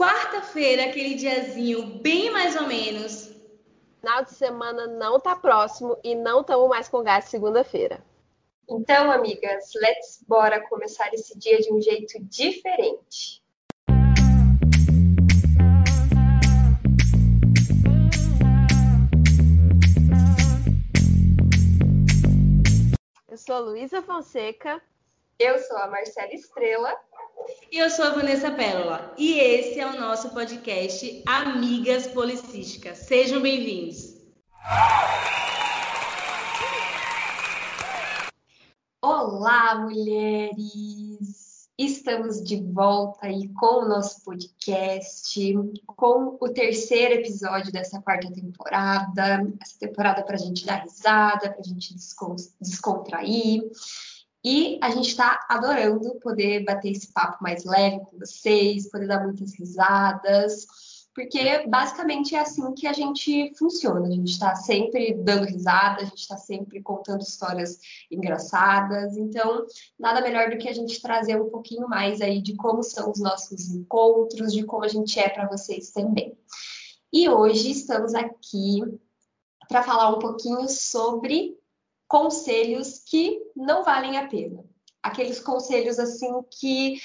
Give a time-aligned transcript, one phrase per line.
[0.00, 3.36] quarta-feira, aquele diazinho bem mais ou menos.
[4.00, 8.02] Final de semana não tá próximo e não estamos mais com gás segunda-feira.
[8.66, 13.44] Então, amigas, let's bora começar esse dia de um jeito diferente.
[23.28, 24.80] Eu sou a Luísa Fonseca.
[25.38, 26.96] Eu sou a Marcela Estrela.
[27.72, 29.14] E eu sou a Vanessa Pérola.
[29.16, 32.98] E esse é o nosso podcast Amigas Policísticas.
[32.98, 34.16] Sejam bem-vindos.
[39.00, 41.40] Olá, mulheres!
[41.78, 45.54] Estamos de volta aí com o nosso podcast,
[45.86, 49.50] com o terceiro episódio dessa quarta temporada.
[49.62, 51.94] Essa temporada para a gente dar risada, para a gente
[52.60, 53.62] descontrair.
[54.44, 59.22] E a gente está adorando poder bater esse papo mais leve com vocês, poder dar
[59.22, 60.66] muitas risadas,
[61.14, 64.06] porque basicamente é assim que a gente funciona.
[64.06, 67.78] A gente está sempre dando risada, a gente está sempre contando histórias
[68.10, 69.16] engraçadas.
[69.16, 69.66] Então,
[69.98, 73.20] nada melhor do que a gente trazer um pouquinho mais aí de como são os
[73.20, 76.34] nossos encontros, de como a gente é para vocês também.
[77.12, 78.80] E hoje estamos aqui
[79.68, 81.59] para falar um pouquinho sobre
[82.10, 84.64] conselhos que não valem a pena.
[85.00, 87.00] Aqueles conselhos assim que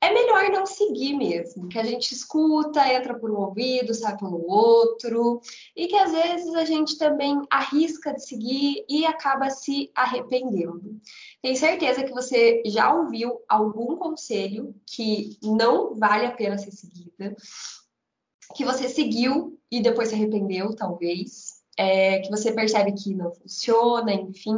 [0.00, 4.44] é melhor não seguir mesmo, que a gente escuta, entra por um ouvido, sai pelo
[4.50, 5.40] outro,
[5.76, 11.00] e que às vezes a gente também arrisca de seguir e acaba se arrependendo.
[11.40, 17.36] Tenho certeza que você já ouviu algum conselho que não vale a pena ser seguida,
[18.56, 24.12] que você seguiu e depois se arrependeu, talvez é, que você percebe que não funciona,
[24.12, 24.54] enfim.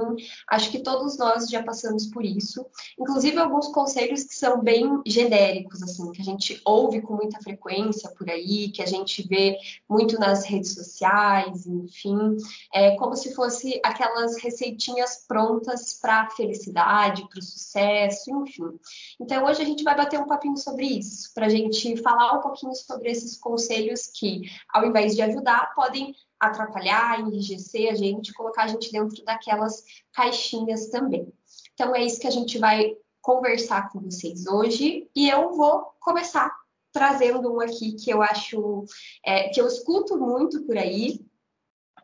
[0.50, 2.66] Acho que todos nós já passamos por isso.
[2.98, 8.10] Inclusive alguns conselhos que são bem genéricos, assim, que a gente ouve com muita frequência
[8.18, 9.56] por aí, que a gente vê
[9.88, 12.36] muito nas redes sociais, enfim.
[12.74, 18.80] É como se fosse aquelas receitinhas prontas para a felicidade, para o sucesso, enfim.
[19.20, 22.40] Então hoje a gente vai bater um papinho sobre isso, para a gente falar um
[22.40, 28.64] pouquinho sobre esses conselhos que, ao invés de ajudar, podem atrapalhar, enrijecer a gente, colocar
[28.64, 31.32] a gente dentro daquelas caixinhas também.
[31.72, 36.52] Então é isso que a gente vai conversar com vocês hoje e eu vou começar
[36.92, 38.84] trazendo um aqui que eu acho
[39.24, 41.24] é, que eu escuto muito por aí.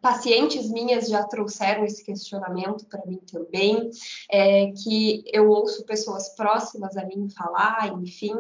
[0.01, 3.91] Pacientes minhas já trouxeram esse questionamento para mim também,
[4.31, 8.37] é, que eu ouço pessoas próximas a mim falar, enfim,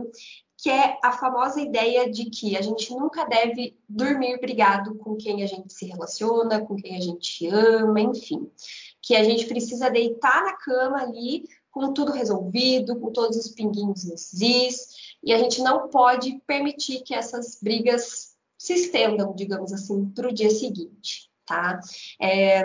[0.58, 5.44] que é a famosa ideia de que a gente nunca deve dormir brigado com quem
[5.44, 8.50] a gente se relaciona, com quem a gente ama, enfim.
[9.00, 14.04] Que a gente precisa deitar na cama ali com tudo resolvido, com todos os pinguinhos
[14.04, 20.06] nos is, e a gente não pode permitir que essas brigas se estendam, digamos assim,
[20.10, 21.78] para o dia seguinte, tá?
[22.20, 22.64] É...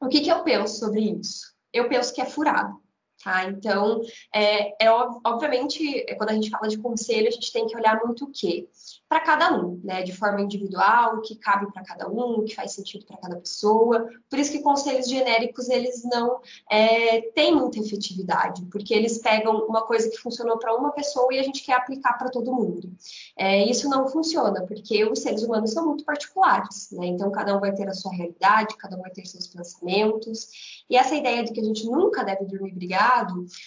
[0.00, 1.52] O que, que eu penso sobre isso?
[1.70, 2.81] Eu penso que é furado.
[3.22, 3.44] Tá?
[3.44, 4.00] Então,
[4.34, 8.24] é, é obviamente, quando a gente fala de conselho, a gente tem que olhar muito
[8.24, 8.68] o quê?
[9.08, 10.02] Para cada um, né?
[10.02, 13.36] De forma individual, o que cabe para cada um, o que faz sentido para cada
[13.36, 14.08] pessoa.
[14.28, 19.82] Por isso que conselhos genéricos, eles não é, têm muita efetividade, porque eles pegam uma
[19.82, 22.90] coisa que funcionou para uma pessoa e a gente quer aplicar para todo mundo.
[23.36, 27.06] É, isso não funciona, porque os seres humanos são muito particulares, né?
[27.06, 30.82] Então, cada um vai ter a sua realidade, cada um vai ter seus pensamentos.
[30.90, 33.11] E essa ideia de que a gente nunca deve dormir brigado,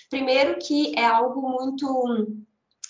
[0.10, 2.46] primeiro que é algo muito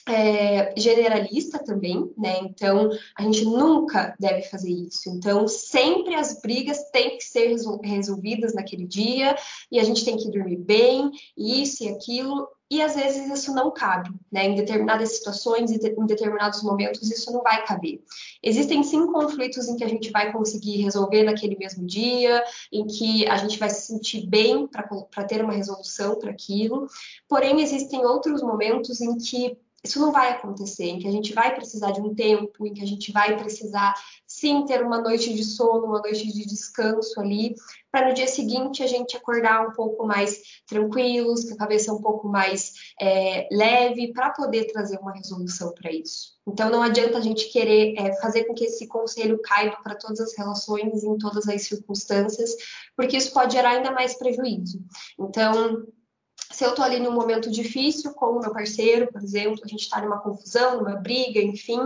[0.08, 2.40] é, generalista também, né?
[2.40, 5.10] Então a gente nunca deve fazer isso.
[5.10, 9.36] Então sempre as brigas têm que ser resolvidas naquele dia
[9.72, 12.48] e a gente tem que dormir bem, isso e aquilo.
[12.70, 14.46] E às vezes isso não cabe, né?
[14.46, 18.02] Em determinadas situações, em determinados momentos, isso não vai caber.
[18.42, 23.28] Existem sim conflitos em que a gente vai conseguir resolver naquele mesmo dia, em que
[23.28, 26.88] a gente vai se sentir bem para ter uma resolução para aquilo.
[27.30, 29.56] Porém, existem outros momentos em que
[29.86, 32.82] isso não vai acontecer, em que a gente vai precisar de um tempo, em que
[32.82, 33.94] a gente vai precisar
[34.26, 37.56] sim ter uma noite de sono, uma noite de descanso ali,
[37.92, 42.02] para no dia seguinte a gente acordar um pouco mais tranquilos, com a cabeça um
[42.02, 46.36] pouco mais é, leve, para poder trazer uma resolução para isso.
[46.48, 50.20] Então não adianta a gente querer é, fazer com que esse conselho caiba para todas
[50.20, 52.56] as relações, em todas as circunstâncias,
[52.96, 54.84] porque isso pode gerar ainda mais prejuízo.
[55.20, 55.86] Então
[56.56, 59.82] se eu estou ali num momento difícil com o meu parceiro, por exemplo, a gente
[59.82, 61.82] está numa confusão, numa briga, enfim,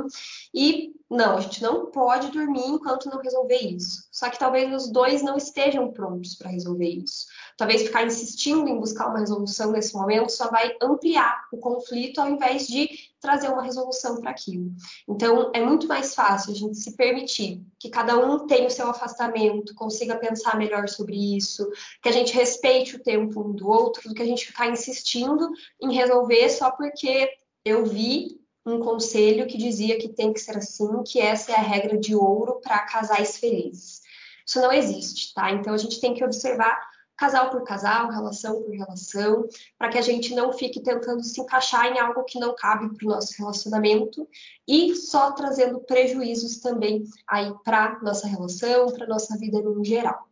[0.54, 4.07] e não, a gente não pode dormir enquanto não resolver isso.
[4.12, 7.25] Só que talvez os dois não estejam prontos para resolver isso.
[7.59, 12.29] Talvez ficar insistindo em buscar uma resolução nesse momento só vai ampliar o conflito ao
[12.29, 12.89] invés de
[13.19, 14.71] trazer uma resolução para aquilo.
[15.06, 18.89] Então, é muito mais fácil a gente se permitir que cada um tenha o seu
[18.89, 21.69] afastamento, consiga pensar melhor sobre isso,
[22.01, 25.50] que a gente respeite o tempo um do outro, do que a gente ficar insistindo
[25.81, 27.29] em resolver só porque
[27.65, 31.61] eu vi um conselho que dizia que tem que ser assim, que essa é a
[31.61, 34.00] regra de ouro para casais felizes.
[34.45, 35.51] Isso não existe, tá?
[35.51, 36.88] Então a gente tem que observar
[37.19, 39.45] casal por casal, relação por relação,
[39.77, 43.06] para que a gente não fique tentando se encaixar em algo que não cabe para
[43.06, 44.25] o nosso relacionamento
[44.66, 50.30] e só trazendo prejuízos também aí para nossa relação, para nossa vida no geral.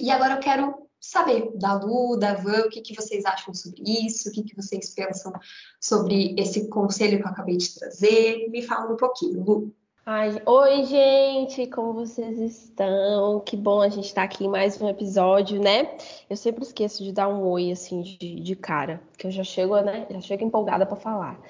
[0.00, 3.82] E agora eu quero saber da Lu, da Van, o que, que vocês acham sobre
[3.82, 5.32] isso, o que, que vocês pensam
[5.78, 8.48] sobre esse conselho que eu acabei de trazer.
[8.48, 9.74] Me fala um pouquinho, Lu.
[10.12, 13.38] Ai, oi, gente, como vocês estão?
[13.38, 15.88] Que bom a gente estar tá aqui em mais um episódio, né?
[16.28, 19.80] Eu sempre esqueço de dar um oi, assim, de, de cara, que eu já chego,
[19.82, 20.08] né?
[20.10, 21.40] Já chego empolgada para falar.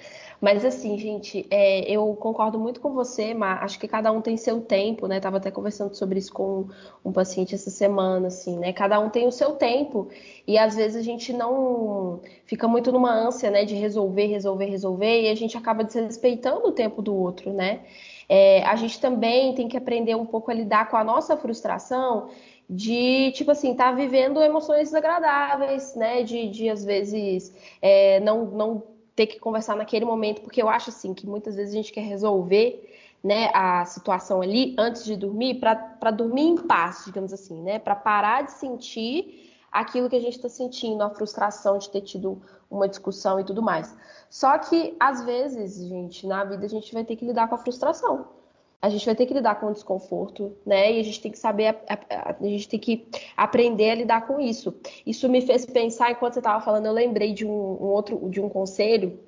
[0.42, 4.36] Mas assim, gente, é, eu concordo muito com você, mas acho que cada um tem
[4.36, 5.20] seu tempo, né?
[5.20, 6.66] Tava até conversando sobre isso com
[7.02, 8.74] um paciente essa semana, assim, né?
[8.74, 10.08] Cada um tem o seu tempo
[10.46, 15.22] e às vezes a gente não fica muito numa ânsia, né, de resolver, resolver, resolver
[15.22, 17.80] e a gente acaba desrespeitando o tempo do outro, né?
[18.32, 22.28] É, a gente também tem que aprender um pouco a lidar com a nossa frustração
[22.68, 26.22] de, tipo assim, estar tá vivendo emoções desagradáveis, né?
[26.22, 28.84] De, de às vezes, é, não, não
[29.16, 32.02] ter que conversar naquele momento, porque eu acho assim que muitas vezes a gente quer
[32.02, 32.88] resolver
[33.22, 37.80] né, a situação ali antes de dormir para dormir em paz, digamos assim, né?
[37.80, 42.40] Para parar de sentir aquilo que a gente está sentindo, a frustração de ter tido
[42.70, 43.96] uma discussão e tudo mais.
[44.28, 47.58] Só que às vezes, gente, na vida a gente vai ter que lidar com a
[47.58, 48.40] frustração
[48.82, 50.92] a gente vai ter que lidar com o desconforto, né?
[50.92, 53.06] E a gente tem que saber, a, a, a gente tem que
[53.36, 54.74] aprender a lidar com isso.
[55.04, 58.40] Isso me fez pensar, enquanto você estava falando, eu lembrei de um, um, outro, de
[58.40, 59.20] um conselho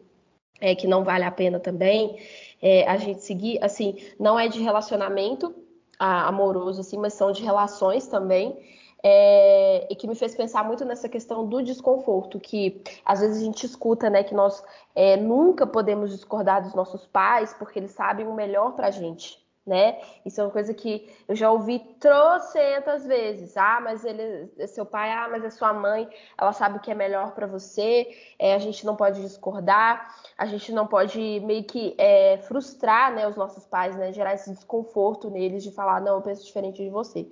[0.58, 2.18] é, que não vale a pena também
[2.62, 5.54] é, a gente seguir, assim, não é de relacionamento
[5.98, 8.58] amoroso, assim, mas são de relações também.
[9.04, 13.44] É, e que me fez pensar muito nessa questão do desconforto, que às vezes a
[13.44, 14.62] gente escuta, né, que nós
[14.94, 20.00] é, nunca podemos discordar dos nossos pais porque eles sabem o melhor para gente né?
[20.24, 23.56] Isso é uma coisa que eu já ouvi trocentas vezes.
[23.56, 26.90] Ah, mas ele é seu pai, ah, mas é sua mãe, ela sabe o que
[26.90, 31.62] é melhor para você, é, a gente não pode discordar, a gente não pode meio
[31.64, 34.12] que é, frustrar né, os nossos pais, né?
[34.12, 37.26] Gerar esse desconforto neles de falar, não, eu penso diferente de você.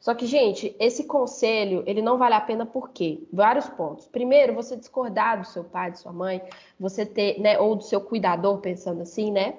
[0.00, 3.22] Só que, gente, esse conselho, ele não vale a pena por quê?
[3.32, 4.06] Vários pontos.
[4.08, 6.42] Primeiro, você discordar do seu pai, de sua mãe,
[6.78, 9.58] você ter, né, ou do seu cuidador, pensando assim, né?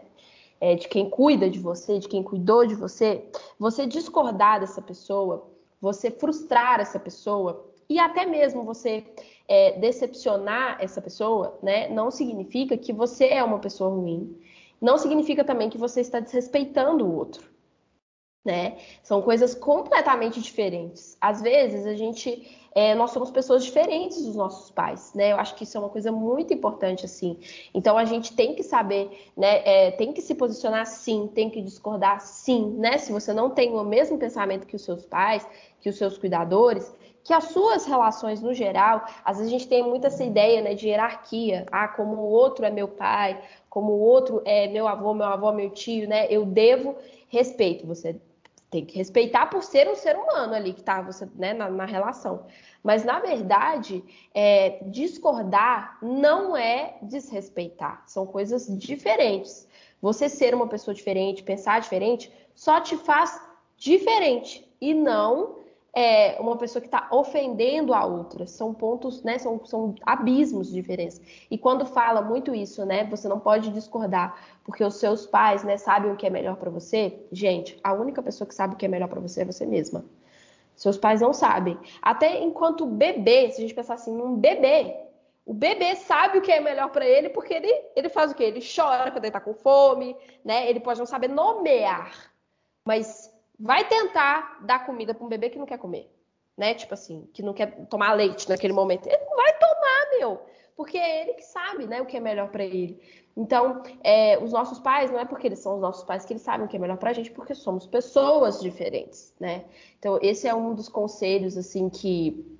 [0.60, 3.26] É, de quem cuida de você, de quem cuidou de você,
[3.60, 5.48] você discordar dessa pessoa,
[5.80, 9.06] você frustrar essa pessoa e até mesmo você
[9.48, 14.38] é, decepcionar essa pessoa, né, não significa que você é uma pessoa ruim.
[14.82, 17.50] Não significa também que você está desrespeitando o outro.
[18.48, 18.78] Né?
[19.04, 21.18] São coisas completamente diferentes.
[21.20, 25.32] Às vezes a gente é, nós somos pessoas diferentes dos nossos pais, né?
[25.32, 27.40] Eu acho que isso é uma coisa muito importante, assim.
[27.74, 29.64] Então a gente tem que saber, né?
[29.66, 33.00] É, tem que se posicionar sim, tem que discordar sim, né?
[33.00, 35.46] Se você não tem o mesmo pensamento que os seus pais,
[35.82, 39.84] que os seus cuidadores, que as suas relações no geral, às vezes a gente tem
[39.84, 41.66] muito essa ideia, né, de hierarquia.
[41.72, 45.52] Ah, como o outro é meu pai, como o outro é meu avô, meu avô,
[45.52, 46.28] meu tio, né?
[46.30, 46.96] Eu devo
[47.28, 47.86] respeito.
[47.88, 48.22] Você
[48.70, 51.86] tem que respeitar por ser um ser humano ali que está você, né, na, na,
[51.86, 52.46] relação.
[52.84, 58.04] Mas, na verdade, é, discordar não é desrespeitar.
[58.06, 59.68] São coisas diferentes.
[60.02, 63.42] Você ser uma pessoa diferente, pensar diferente, só te faz
[63.78, 65.60] diferente e não
[65.94, 68.46] é, uma pessoa que está ofendendo a outra.
[68.46, 69.38] São pontos, né?
[69.38, 71.22] São, são abismos de diferença.
[71.50, 73.04] E quando fala muito isso, né?
[73.06, 76.70] Você não pode discordar porque os seus pais, né, sabem o que é melhor para
[76.70, 77.26] você.
[77.32, 80.04] Gente, a única pessoa que sabe o que é melhor para você é você mesma.
[80.76, 81.78] Seus pais não sabem.
[82.02, 84.96] Até enquanto bebê, se a gente pensar assim, um bebê,
[85.46, 88.44] o bebê sabe o que é melhor para ele porque ele, ele faz o quê?
[88.44, 90.70] Ele chora quando ele tá com fome, né?
[90.70, 92.32] Ele pode não saber nomear,
[92.86, 96.12] mas vai tentar dar comida para um bebê que não quer comer,
[96.56, 96.74] né?
[96.74, 99.08] Tipo assim, que não quer tomar leite naquele momento.
[99.08, 100.42] Ele não vai tomar, meu,
[100.76, 103.02] porque é ele que sabe, né, o que é melhor para ele.
[103.36, 106.42] Então, é, os nossos pais, não é porque eles são os nossos pais que eles
[106.42, 109.66] sabem o que é melhor pra gente, porque somos pessoas diferentes, né?
[110.00, 112.58] Então, esse é um dos conselhos, assim, que,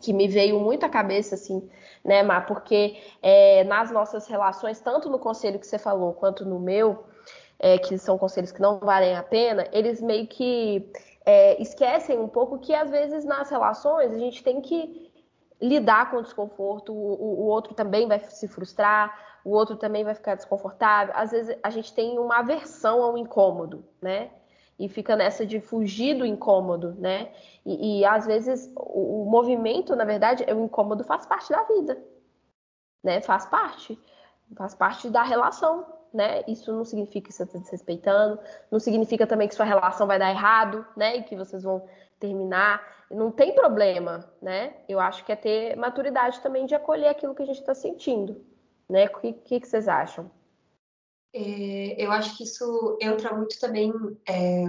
[0.00, 1.66] que me veio muito à cabeça, assim,
[2.04, 2.40] né, Má?
[2.40, 7.04] Porque é, nas nossas relações, tanto no conselho que você falou, quanto no meu,
[7.58, 10.90] é, que são conselhos que não valem a pena, eles meio que
[11.24, 15.08] é, esquecem um pouco que, às vezes, nas relações, a gente tem que
[15.60, 20.14] lidar com o desconforto, o, o, outro também vai se frustrar, o outro também vai
[20.14, 21.12] ficar desconfortável.
[21.16, 24.30] Às vezes a gente tem uma aversão ao incômodo, né?
[24.78, 27.32] E fica nessa de fugir do incômodo, né?
[27.66, 32.00] E, e às vezes o, o, movimento, na verdade, o incômodo faz parte da vida,
[33.02, 33.20] né?
[33.20, 33.98] Faz parte,
[34.56, 36.42] faz parte da relação, né?
[36.46, 38.38] Isso não significa que você está desrespeitando,
[38.70, 41.16] não significa também que sua relação vai dar errado, né?
[41.16, 41.86] E que vocês vão
[42.18, 43.06] terminar.
[43.10, 44.74] Não tem problema, né?
[44.88, 48.44] Eu acho que é ter maturidade também de acolher aquilo que a gente está sentindo,
[48.88, 49.06] né?
[49.06, 50.30] O que, que, que vocês acham?
[51.32, 53.92] É, eu acho que isso entra muito também
[54.26, 54.64] é,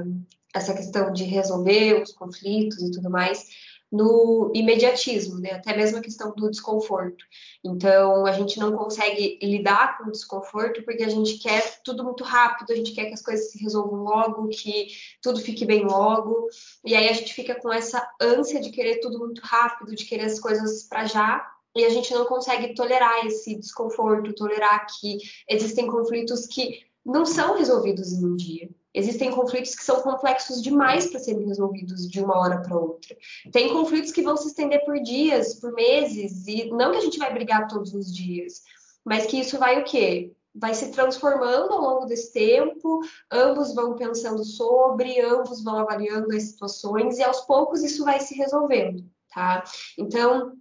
[0.53, 3.47] essa questão de resolver os conflitos e tudo mais
[3.91, 5.51] no imediatismo, né?
[5.51, 7.25] Até mesmo a questão do desconforto.
[7.63, 12.23] Então, a gente não consegue lidar com o desconforto porque a gente quer tudo muito
[12.23, 14.87] rápido, a gente quer que as coisas se resolvam logo, que
[15.21, 16.47] tudo fique bem logo.
[16.85, 20.25] E aí a gente fica com essa ânsia de querer tudo muito rápido, de querer
[20.25, 21.51] as coisas para já.
[21.75, 25.17] E a gente não consegue tolerar esse desconforto, tolerar que
[25.47, 28.69] existem conflitos que não são resolvidos em um dia.
[28.93, 33.15] Existem conflitos que são complexos demais para serem resolvidos de uma hora para outra.
[33.51, 37.19] Tem conflitos que vão se estender por dias, por meses, e não que a gente
[37.19, 38.63] vai brigar todos os dias,
[39.05, 40.33] mas que isso vai o quê?
[40.55, 42.99] Vai se transformando ao longo desse tempo,
[43.31, 48.35] ambos vão pensando sobre, ambos vão avaliando as situações, e aos poucos isso vai se
[48.35, 49.63] resolvendo, tá?
[49.97, 50.53] Então,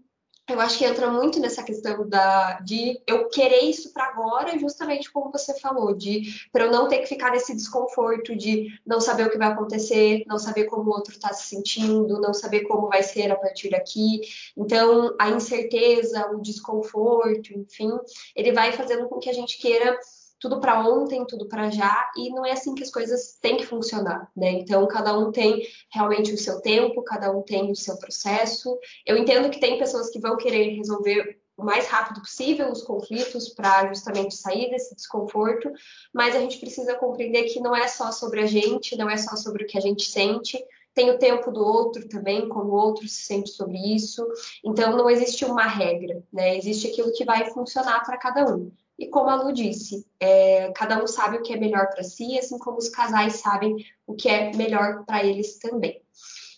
[0.49, 5.11] eu acho que entra muito nessa questão da, de eu querer isso para agora, justamente
[5.13, 9.27] como você falou, de para eu não ter que ficar nesse desconforto de não saber
[9.27, 12.89] o que vai acontecer, não saber como o outro está se sentindo, não saber como
[12.89, 14.21] vai ser a partir daqui.
[14.57, 17.91] Então, a incerteza, o desconforto, enfim,
[18.35, 19.99] ele vai fazendo com que a gente queira
[20.41, 23.67] tudo para ontem, tudo para já, e não é assim que as coisas têm que
[23.67, 24.51] funcionar, né?
[24.53, 28.79] Então, cada um tem realmente o seu tempo, cada um tem o seu processo.
[29.05, 33.49] Eu entendo que tem pessoas que vão querer resolver o mais rápido possível os conflitos
[33.49, 35.69] para justamente sair desse desconforto,
[36.15, 39.35] mas a gente precisa compreender que não é só sobre a gente, não é só
[39.35, 40.57] sobre o que a gente sente,
[40.95, 44.27] tem o tempo do outro também, como o outro se sente sobre isso.
[44.65, 46.57] Então, não existe uma regra, né?
[46.57, 48.73] Existe aquilo que vai funcionar para cada um.
[48.99, 52.37] E como a Lu disse, é, cada um sabe o que é melhor para si,
[52.37, 53.77] assim como os casais sabem
[54.07, 56.03] o que é melhor para eles também.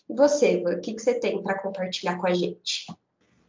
[0.09, 2.87] E você, Lu, o que, que você tem para compartilhar com a gente?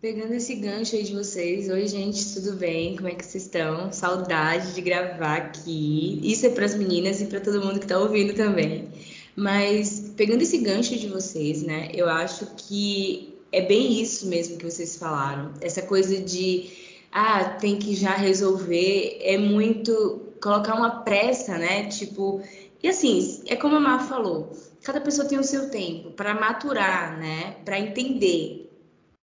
[0.03, 2.97] Pegando esse gancho aí de vocês, oi gente, tudo bem?
[2.97, 3.93] Como é que vocês estão?
[3.93, 6.21] Saudade de gravar aqui.
[6.23, 8.89] Isso é para as meninas e para todo mundo que está ouvindo também.
[9.35, 11.89] Mas pegando esse gancho de vocês, né?
[11.95, 15.55] Eu acho que é bem isso mesmo que vocês falaram.
[15.61, 16.71] Essa coisa de
[17.13, 21.87] ah, tem que já resolver, é muito colocar uma pressa, né?
[21.89, 22.43] Tipo,
[22.83, 24.51] e assim, é como a Mar falou,
[24.83, 27.57] cada pessoa tem o seu tempo para maturar, né?
[27.65, 28.71] Para entender.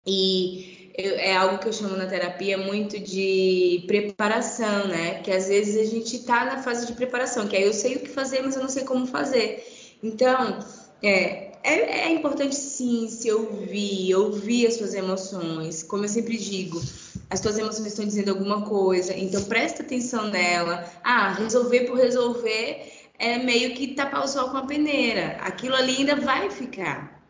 [0.07, 5.15] E eu, é algo que eu chamo na terapia muito de preparação, né?
[5.15, 8.01] Porque às vezes a gente está na fase de preparação, que aí eu sei o
[8.01, 9.65] que fazer, mas eu não sei como fazer.
[10.03, 10.59] Então,
[11.03, 15.83] é, é, é importante sim se ouvir, ouvir as suas emoções.
[15.83, 16.81] Como eu sempre digo,
[17.29, 20.85] as tuas emoções estão dizendo alguma coisa, então presta atenção nela.
[21.05, 25.37] Ah, resolver por resolver é meio que tapar o sol com a peneira.
[25.41, 27.23] Aquilo ali ainda vai ficar.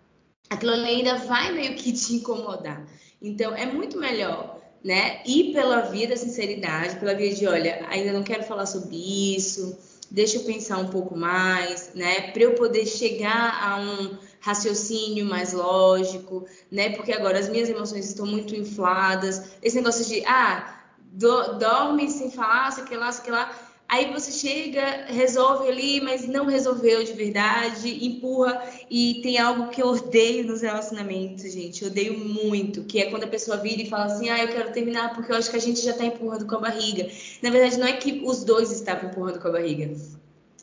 [0.49, 2.87] Aquilo ali ainda vai meio que te incomodar.
[3.21, 5.23] Então é muito melhor, né?
[5.27, 8.97] Ir pela via da sinceridade, pela via de, olha, ainda não quero falar sobre
[9.37, 9.79] isso,
[10.11, 12.33] deixa eu pensar um pouco mais, né?
[12.33, 16.91] Para eu poder chegar a um raciocínio mais lógico, né?
[16.91, 19.53] Porque agora as minhas emoções estão muito infladas.
[19.63, 23.51] Esse negócio de, ah, do, dorme sem falar, sei que lá, sei que lá.
[23.91, 28.63] Aí você chega, resolve ali, mas não resolveu de verdade, empurra.
[28.89, 31.83] E tem algo que eu odeio nos relacionamentos, gente.
[31.83, 34.71] Eu odeio muito, que é quando a pessoa vira e fala assim: ah, eu quero
[34.71, 37.11] terminar porque eu acho que a gente já tá empurrando com a barriga.
[37.43, 39.93] Na verdade, não é que os dois estavam empurrando com a barriga.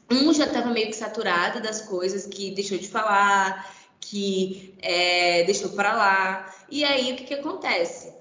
[0.09, 5.71] Um já estava meio que saturado das coisas, que deixou de falar, que é, deixou
[5.71, 6.55] para lá.
[6.71, 8.16] E aí, o que, que acontece?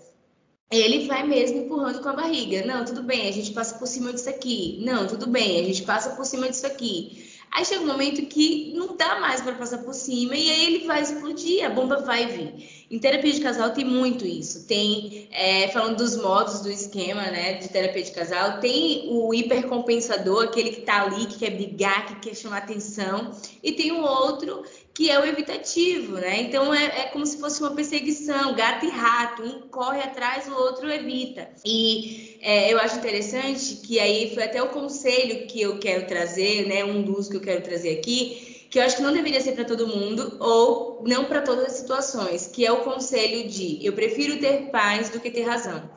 [0.71, 2.67] Ele vai mesmo empurrando com a barriga.
[2.67, 4.79] Não, tudo bem, a gente passa por cima disso aqui.
[4.85, 7.37] Não, tudo bem, a gente passa por cima disso aqui.
[7.53, 10.87] Aí chega um momento que não dá mais para passar por cima e aí ele
[10.87, 12.87] vai explodir, a bomba vai vir.
[12.91, 14.67] Em terapia de casal tem muito isso.
[14.67, 20.45] Tem, é, falando dos modos do esquema né, de terapia de casal, tem o hipercompensador,
[20.45, 23.31] aquele que está ali, que quer brigar, que quer chamar atenção,
[23.63, 24.65] e tem o outro
[24.97, 26.41] que é o evitativo, né?
[26.41, 30.55] Então é, é, como se fosse uma perseguição, gato e rato, um corre atrás, o
[30.55, 31.51] outro evita.
[31.67, 36.67] E é, eu acho interessante que aí foi até o conselho que eu quero trazer,
[36.67, 36.83] né?
[36.83, 39.67] Um dos que eu quero trazer aqui, que eu acho que não deveria ser para
[39.67, 44.41] todo mundo ou não para todas as situações, que é o conselho de eu prefiro
[44.41, 45.91] ter paz do que ter razão.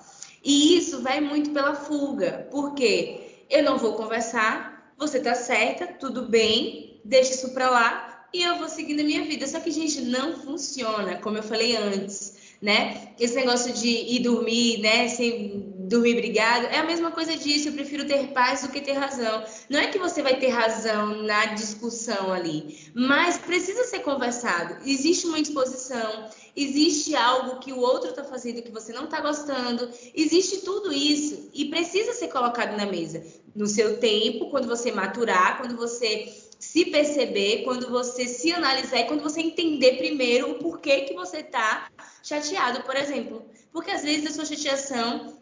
[0.44, 6.24] E isso vai muito pela fuga, porque eu não vou conversar, você tá certa, tudo
[6.24, 9.48] bem, deixa isso para lá e eu vou seguindo a minha vida.
[9.48, 13.14] Só que, gente, não funciona, como eu falei antes né?
[13.20, 17.70] Esse negócio de ir dormir, né, sem dormir brigado, é a mesma coisa disso.
[17.70, 19.44] Eu prefiro ter paz do que ter razão.
[19.70, 24.78] Não é que você vai ter razão na discussão ali, mas precisa ser conversado.
[24.86, 29.90] Existe uma exposição, existe algo que o outro está fazendo que você não está gostando,
[30.14, 33.24] existe tudo isso e precisa ser colocado na mesa
[33.56, 39.06] no seu tempo, quando você maturar, quando você se perceber, quando você se analisar e
[39.06, 41.90] quando você entender primeiro o porquê que você está
[42.22, 43.46] chateado, por exemplo.
[43.72, 45.40] Porque às vezes a sua chateação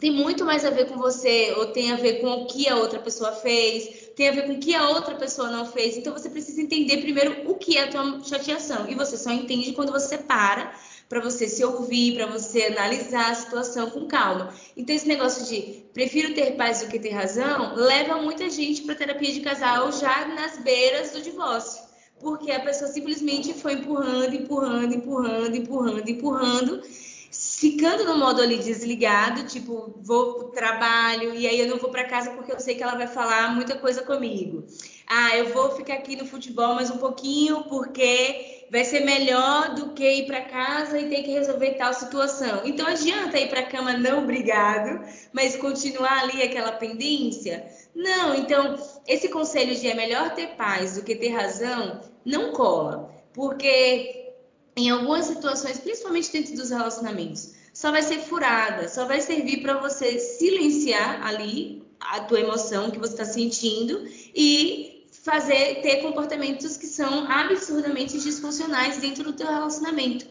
[0.00, 2.76] tem muito mais a ver com você, ou tem a ver com o que a
[2.76, 5.96] outra pessoa fez, tem a ver com o que a outra pessoa não fez.
[5.96, 8.88] Então você precisa entender primeiro o que é a tua chateação.
[8.88, 10.72] E você só entende quando você para
[11.08, 14.52] para você se ouvir, para você analisar a situação com calma.
[14.76, 18.94] Então, esse negócio de prefiro ter paz do que ter razão leva muita gente para
[18.94, 21.88] terapia de casal já nas beiras do divórcio
[22.20, 26.82] porque a pessoa simplesmente foi empurrando, empurrando, empurrando, empurrando, empurrando,
[27.30, 32.04] ficando no modo ali desligado, tipo, vou pro trabalho e aí eu não vou para
[32.04, 34.64] casa porque eu sei que ela vai falar muita coisa comigo.
[35.06, 39.90] Ah, eu vou ficar aqui no futebol mais um pouquinho porque vai ser melhor do
[39.90, 42.62] que ir para casa e ter que resolver tal situação.
[42.64, 45.00] Então adianta ir para a cama não obrigado,
[45.32, 47.66] mas continuar ali aquela pendência?
[47.94, 53.14] Não, então esse conselho de é melhor ter paz do que ter razão não cola,
[53.32, 54.32] porque
[54.76, 59.78] em algumas situações, principalmente dentro dos relacionamentos, só vai ser furada, só vai servir para
[59.78, 66.86] você silenciar ali a tua emoção que você está sentindo e fazer ter comportamentos que
[66.86, 70.26] são absurdamente disfuncionais dentro do teu relacionamento,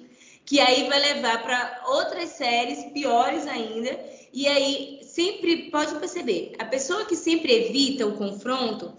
[0.46, 4.00] que aí vai levar para outras séries piores ainda.
[4.34, 8.94] E aí sempre pode perceber, a pessoa que sempre evita o confronto,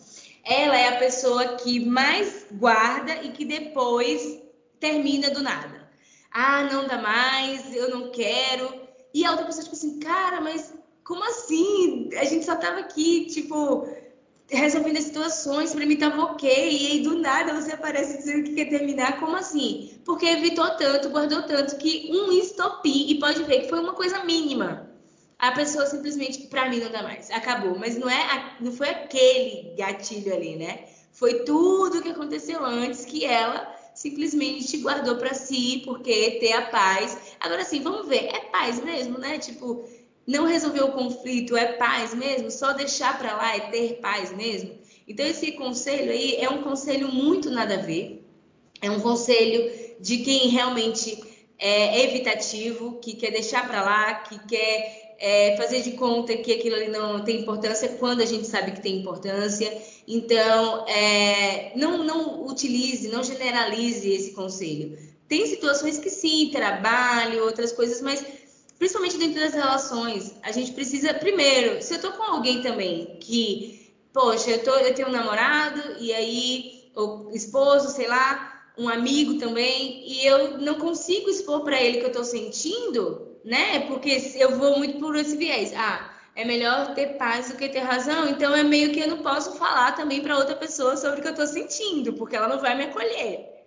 [0.44, 4.40] ela é a pessoa que mais guarda e que depois
[4.80, 5.88] termina do nada.
[6.30, 8.72] Ah, não dá mais, eu não quero.
[9.12, 10.72] E a outra pessoa, tipo assim, cara, mas
[11.04, 12.10] como assim?
[12.18, 13.88] A gente só tava aqui, tipo,
[14.50, 18.54] resolvendo as situações, pra mim tava ok, e aí do nada você aparece dizendo que
[18.54, 20.00] quer terminar, como assim?
[20.04, 24.24] Porque evitou tanto, guardou tanto, que um estopi, e pode ver que foi uma coisa
[24.24, 24.88] mínima.
[25.38, 27.78] A pessoa simplesmente, pra mim não dá mais, acabou.
[27.78, 30.86] Mas não, é, não foi aquele gatilho ali, né?
[31.12, 37.18] Foi tudo que aconteceu antes que ela simplesmente guardou para si, porque ter a paz.
[37.40, 39.38] Agora sim, vamos ver, é paz mesmo, né?
[39.38, 39.84] Tipo,
[40.28, 42.50] não resolver o conflito é paz mesmo?
[42.50, 44.76] Só deixar para lá é ter paz mesmo?
[45.08, 48.22] Então, esse conselho aí é um conselho muito nada a ver.
[48.82, 51.18] É um conselho de quem realmente
[51.58, 56.76] é evitativo, que quer deixar para lá, que quer é, fazer de conta que aquilo
[56.76, 59.80] ali não tem importância quando a gente sabe que tem importância.
[60.06, 64.98] Então, é, não, não utilize, não generalize esse conselho.
[65.26, 68.22] Tem situações que sim, trabalho, outras coisas, mas
[68.78, 73.92] principalmente dentro das relações, a gente precisa, primeiro, se eu tô com alguém também que,
[74.12, 79.34] poxa, eu, tô, eu tenho um namorado e aí, ou esposo, sei lá, um amigo
[79.38, 83.80] também, e eu não consigo expor para ele que eu tô sentindo, né?
[83.80, 85.72] Porque eu vou muito por esse viés.
[85.74, 88.28] Ah, é melhor ter paz do que ter razão.
[88.28, 91.28] Então é meio que eu não posso falar também para outra pessoa sobre o que
[91.28, 93.57] eu tô sentindo, porque ela não vai me acolher.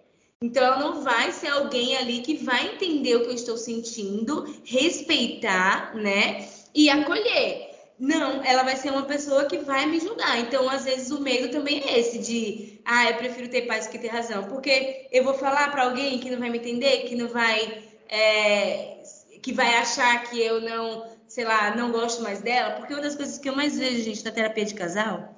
[0.43, 4.43] Então, ela não vai ser alguém ali que vai entender o que eu estou sentindo,
[4.65, 6.47] respeitar, né?
[6.73, 7.69] E acolher.
[7.99, 10.39] Não, ela vai ser uma pessoa que vai me julgar.
[10.39, 13.99] Então, às vezes, o medo também é esse de, ah, eu prefiro ter paz que
[13.99, 14.45] ter razão.
[14.45, 17.83] Porque eu vou falar para alguém que não vai me entender, que não vai.
[18.09, 18.97] É,
[19.43, 22.75] que vai achar que eu não, sei lá, não gosto mais dela.
[22.77, 25.35] Porque uma das coisas que eu mais vejo, gente, na terapia de casal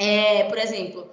[0.00, 1.10] é, por exemplo,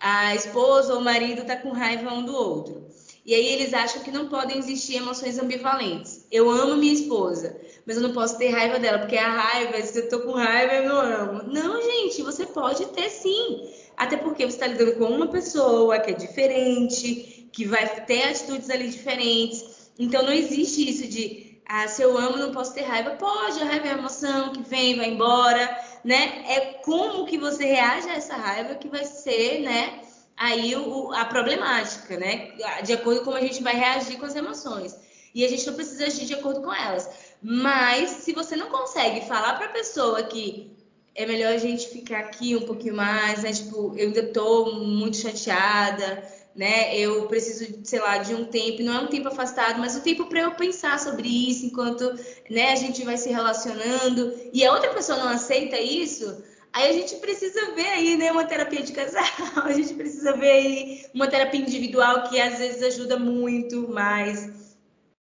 [0.00, 2.86] a esposa ou o marido tá com raiva um do outro.
[3.26, 6.26] E aí eles acham que não podem existir emoções ambivalentes.
[6.32, 9.98] Eu amo minha esposa, mas eu não posso ter raiva dela, porque a raiva, se
[9.98, 11.42] eu tô com raiva, eu não amo.
[11.52, 13.68] Não, gente, você pode ter sim.
[13.96, 18.70] Até porque você está lidando com uma pessoa que é diferente, que vai ter atitudes
[18.70, 19.90] ali diferentes.
[19.98, 23.10] Então não existe isso de, ah, se eu amo, não posso ter raiva.
[23.10, 25.68] Pode, a raiva é a emoção que vem, vai embora
[26.08, 26.42] né?
[26.48, 30.00] É como que você reage a essa raiva que vai ser, né?
[30.34, 32.52] Aí o, a problemática, né?
[32.82, 34.96] De acordo com como a gente vai reagir com as emoções.
[35.34, 37.10] E a gente não precisa agir de acordo com elas.
[37.42, 40.74] Mas se você não consegue falar para a pessoa que
[41.14, 43.52] é melhor a gente ficar aqui um pouquinho mais, né?
[43.52, 46.26] Tipo, eu ainda tô muito chateada,
[46.58, 46.98] né?
[46.98, 50.26] Eu preciso, sei lá, de um tempo, não é um tempo afastado, mas um tempo
[50.26, 52.18] para eu pensar sobre isso enquanto,
[52.50, 56.42] né, a gente vai se relacionando e a outra pessoa não aceita isso,
[56.72, 59.22] aí a gente precisa ver aí, né, uma terapia de casal,
[59.64, 64.76] a gente precisa ver aí uma terapia individual que às vezes ajuda muito mais.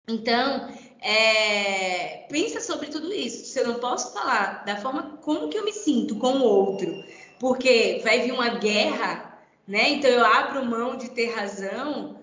[0.08, 0.70] Então,
[1.02, 3.46] é, pensa sobre tudo isso.
[3.46, 7.04] Se eu não posso falar da forma como que eu me sinto com o outro,
[7.42, 9.35] porque vai vir uma guerra,
[9.68, 9.90] né?
[9.92, 12.20] Então eu abro mão de ter razão.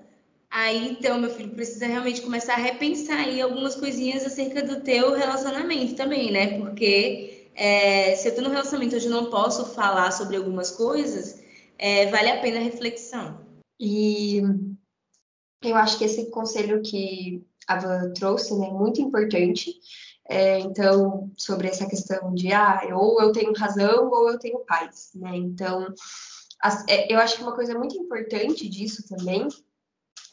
[0.51, 5.15] Aí então meu filho precisa realmente começar a repensar aí algumas coisinhas acerca do teu
[5.15, 6.59] relacionamento também, né?
[6.59, 11.43] Porque é, se eu tô no relacionamento eu não posso falar sobre algumas coisas,
[11.79, 13.41] é, vale a pena a reflexão.
[13.81, 14.43] E
[15.63, 19.73] eu acho que esse conselho que a Van trouxe, né, muito importante.
[20.29, 25.11] É, então, sobre essa questão de, ah, ou eu tenho razão ou eu tenho paz,
[25.15, 25.37] né?
[25.37, 25.93] Então,
[26.89, 29.49] é, eu acho que uma coisa muito importante disso também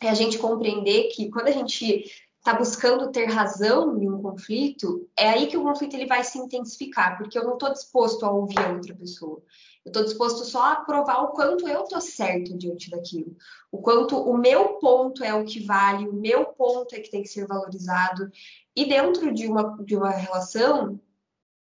[0.02, 2.06] é a gente compreender que quando a gente
[2.38, 6.38] está buscando ter razão em um conflito, é aí que o conflito ele vai se
[6.38, 9.44] intensificar, porque eu não estou disposto a ouvir a outra pessoa.
[9.86, 13.36] Eu estou disposto só a provar o quanto eu estou certo diante daquilo.
[13.72, 17.22] O quanto o meu ponto é o que vale, o meu ponto é que tem
[17.22, 18.32] que ser valorizado.
[18.76, 21.00] E dentro de uma, de uma relação,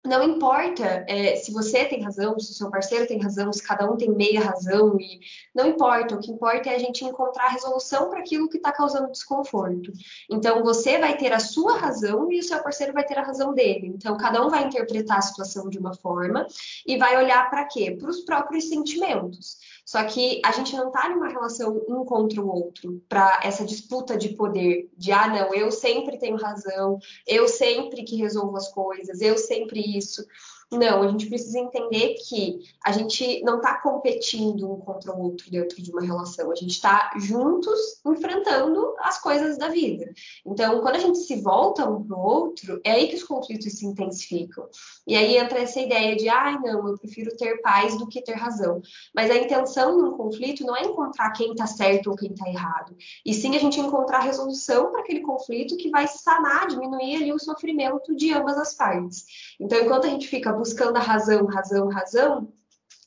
[0.07, 3.89] não importa é, se você tem razão, se o seu parceiro tem razão, se cada
[3.89, 5.19] um tem meia razão, e
[5.53, 6.15] não importa.
[6.15, 9.91] O que importa é a gente encontrar resolução para aquilo que está causando desconforto.
[10.29, 13.53] Então, você vai ter a sua razão e o seu parceiro vai ter a razão
[13.53, 13.87] dele.
[13.87, 16.45] Então, cada um vai interpretar a situação de uma forma
[16.85, 17.95] e vai olhar para quê?
[17.99, 19.57] Para os próprios sentimentos.
[19.85, 24.17] Só que a gente não está numa relação um contra o outro, para essa disputa
[24.17, 29.21] de poder, de ah, não, eu sempre tenho razão, eu sempre que resolvo as coisas,
[29.21, 30.25] eu sempre isso.
[30.71, 35.49] Não, a gente precisa entender que a gente não está competindo um contra o outro
[35.51, 40.11] dentro de uma relação, a gente está juntos enfrentando as coisas da vida.
[40.43, 43.71] Então, quando a gente se volta um para o outro, é aí que os conflitos
[43.73, 44.67] se intensificam.
[45.05, 48.33] E aí entra essa ideia de, ah, não, eu prefiro ter paz do que ter
[48.33, 48.81] razão.
[49.13, 52.95] Mas a intenção num conflito não é encontrar quem está certo ou quem está errado,
[53.23, 57.39] e sim a gente encontrar resolução para aquele conflito que vai sanar, diminuir ali o
[57.39, 59.25] sofrimento de ambas as partes.
[59.59, 62.53] Então, enquanto a gente fica buscando a razão, razão, razão,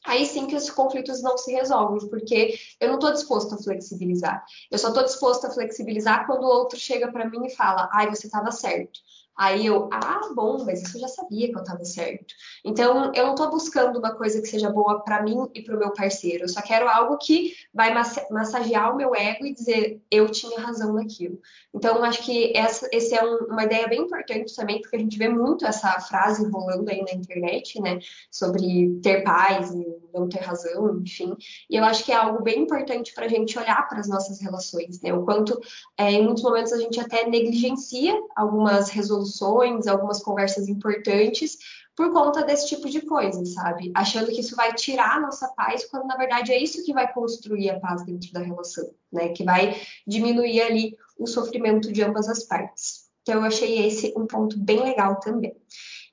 [0.05, 4.45] aí sim que os conflitos não se resolvem, porque eu não estou disposto a flexibilizar.
[4.71, 8.09] Eu só estou disposto a flexibilizar quando o outro chega para mim e fala, ai,
[8.09, 9.01] você estava certo.
[9.39, 12.35] Aí eu, ah, bom, mas isso eu já sabia que eu estava certo.
[12.65, 15.79] Então, eu não estou buscando uma coisa que seja boa para mim e para o
[15.79, 16.43] meu parceiro.
[16.43, 17.95] Eu só quero algo que vai
[18.33, 21.39] massagear o meu ego e dizer, eu tinha razão naquilo.
[21.73, 25.17] Então, acho que essa esse é um, uma ideia bem importante também, porque a gente
[25.17, 28.01] vê muito essa frase rolando aí na internet, né,
[28.33, 31.37] sobre ter paz e não ter razão, enfim.
[31.71, 34.41] E eu acho que é algo bem importante para a gente olhar para as nossas
[34.41, 35.13] relações, né?
[35.13, 35.61] O quanto,
[35.97, 41.59] é, em muitos momentos, a gente até negligencia algumas resoluções discussões, algumas conversas importantes
[41.97, 43.91] por conta desse tipo de coisa, sabe?
[43.95, 47.13] Achando que isso vai tirar a nossa paz, quando na verdade é isso que vai
[47.13, 49.31] construir a paz dentro da relação, né?
[49.31, 53.09] Que vai diminuir ali o sofrimento de ambas as partes.
[53.23, 55.57] Então eu achei esse um ponto bem legal também.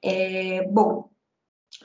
[0.03, 1.09] É, bom,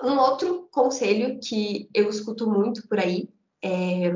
[0.03, 3.29] um outro conselho que eu escuto muito por aí
[3.63, 4.11] é,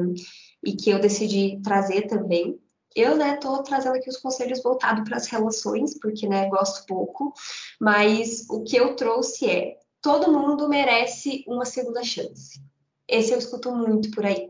[0.64, 2.59] e que eu decidi trazer também
[2.94, 7.33] eu, né, tô trazendo aqui os conselhos voltados para as relações, porque, né, gosto pouco,
[7.80, 12.62] mas o que eu trouxe é: todo mundo merece uma segunda chance.
[13.09, 14.48] Esse eu escuto muito por aí.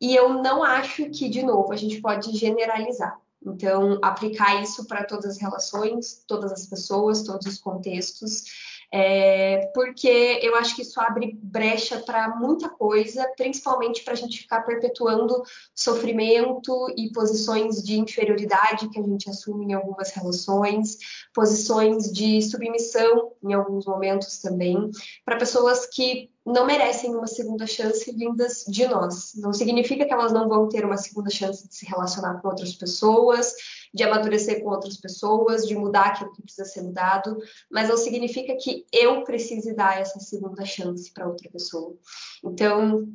[0.00, 3.18] E eu não acho que, de novo, a gente pode generalizar.
[3.44, 8.44] Então, aplicar isso para todas as relações, todas as pessoas, todos os contextos
[8.98, 14.38] é, porque eu acho que isso abre brecha para muita coisa, principalmente para a gente
[14.38, 15.42] ficar perpetuando
[15.74, 20.96] sofrimento e posições de inferioridade que a gente assume em algumas relações,
[21.34, 24.90] posições de submissão em alguns momentos também,
[25.26, 29.32] para pessoas que não merecem uma segunda chance vindas de nós.
[29.34, 32.72] Não significa que elas não vão ter uma segunda chance de se relacionar com outras
[32.72, 33.52] pessoas,
[33.92, 37.36] de amadurecer com outras pessoas, de mudar aquilo que precisa ser mudado,
[37.68, 41.96] mas não significa que eu precise dar essa segunda chance para outra pessoa.
[42.44, 43.08] Então,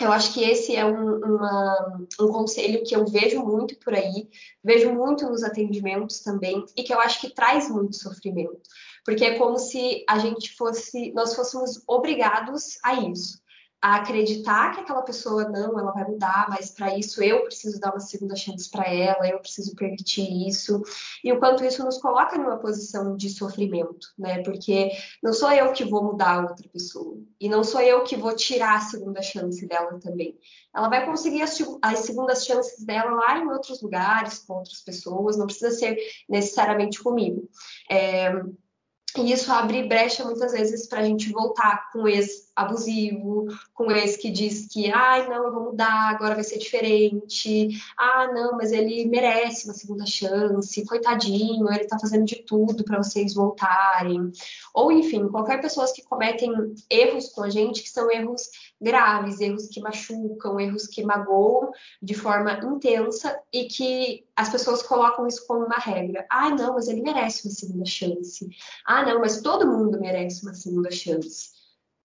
[0.00, 4.30] eu acho que esse é um, uma, um conselho que eu vejo muito por aí,
[4.64, 8.62] vejo muito nos atendimentos também, e que eu acho que traz muito sofrimento.
[9.04, 13.40] Porque é como se a gente fosse, nós fôssemos obrigados a isso.
[13.82, 17.92] a acreditar que aquela pessoa não, ela vai mudar, mas para isso eu preciso dar
[17.92, 20.82] uma segunda chance para ela, eu preciso permitir isso,
[21.24, 24.42] e o quanto isso nos coloca numa posição de sofrimento, né?
[24.42, 24.90] Porque
[25.22, 28.36] não sou eu que vou mudar a outra pessoa, e não sou eu que vou
[28.36, 30.38] tirar a segunda chance dela também.
[30.74, 35.38] Ela vai conseguir as, as segundas chances dela lá em outros lugares, com outras pessoas,
[35.38, 35.96] não precisa ser
[36.28, 37.48] necessariamente comigo.
[37.90, 38.30] É,
[39.16, 44.16] e isso abre brecha muitas vezes para a gente voltar com ex abusivo, com ex
[44.16, 47.68] que diz que, ai, não, eu vou mudar, agora vai ser diferente.
[47.96, 53.02] Ah, não, mas ele merece uma segunda chance, coitadinho, ele tá fazendo de tudo para
[53.02, 54.30] vocês voltarem.
[54.74, 56.52] Ou, enfim, qualquer pessoa que cometem
[56.88, 58.42] erros com a gente, que são erros
[58.80, 61.70] graves, erros que machucam, erros que magoam
[62.02, 66.24] de forma intensa e que as pessoas colocam isso como uma regra.
[66.30, 68.48] Ah, não, mas ele merece uma segunda chance.
[68.86, 71.50] Ah, não, mas todo mundo merece uma segunda chance.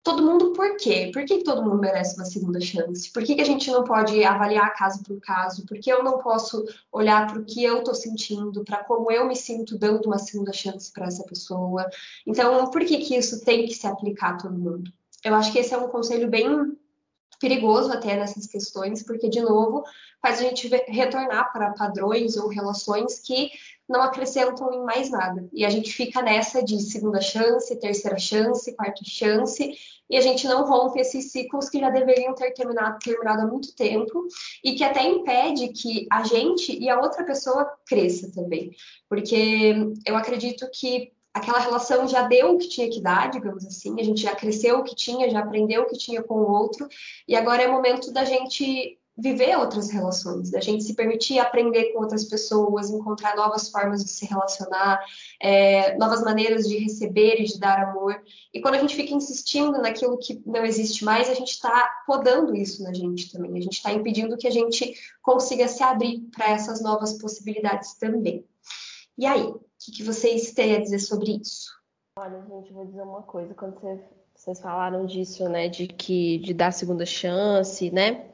[0.02, 1.12] Todo mundo por quê?
[1.14, 3.12] Por que todo mundo merece uma segunda chance?
[3.12, 5.64] Por que, que a gente não pode avaliar caso por caso?
[5.64, 9.26] Por que eu não posso olhar para o que eu estou sentindo, para como eu
[9.28, 11.88] me sinto dando uma segunda chance para essa pessoa?
[12.26, 14.92] Então, por que, que isso tem que se aplicar a todo mundo?
[15.24, 16.76] Eu acho que esse é um conselho bem
[17.42, 19.82] perigoso até nessas questões, porque, de novo,
[20.22, 23.50] faz a gente retornar para padrões ou relações que
[23.88, 25.48] não acrescentam em mais nada.
[25.52, 29.76] E a gente fica nessa de segunda chance, terceira chance, quarta chance,
[30.08, 33.74] e a gente não rompe esses ciclos que já deveriam ter terminado, terminado há muito
[33.74, 34.24] tempo
[34.62, 38.70] e que até impede que a gente e a outra pessoa cresça também.
[39.08, 39.74] Porque
[40.06, 44.04] eu acredito que aquela relação já deu o que tinha que dar, digamos assim, a
[44.04, 46.86] gente já cresceu o que tinha, já aprendeu o que tinha com o outro,
[47.26, 52.00] e agora é momento da gente viver outras relações, da gente se permitir aprender com
[52.00, 54.98] outras pessoas, encontrar novas formas de se relacionar,
[55.40, 58.22] é, novas maneiras de receber e de dar amor.
[58.54, 62.56] E quando a gente fica insistindo naquilo que não existe mais, a gente está podando
[62.56, 66.50] isso na gente também, a gente está impedindo que a gente consiga se abrir para
[66.50, 68.46] essas novas possibilidades também.
[69.18, 71.68] E aí, o que, que, vocês têm a dizer sobre isso?
[72.16, 73.52] Olha, gente, vou dizer uma coisa.
[73.52, 73.80] Quando
[74.32, 78.26] vocês falaram disso, né, de que de dar segunda chance, né,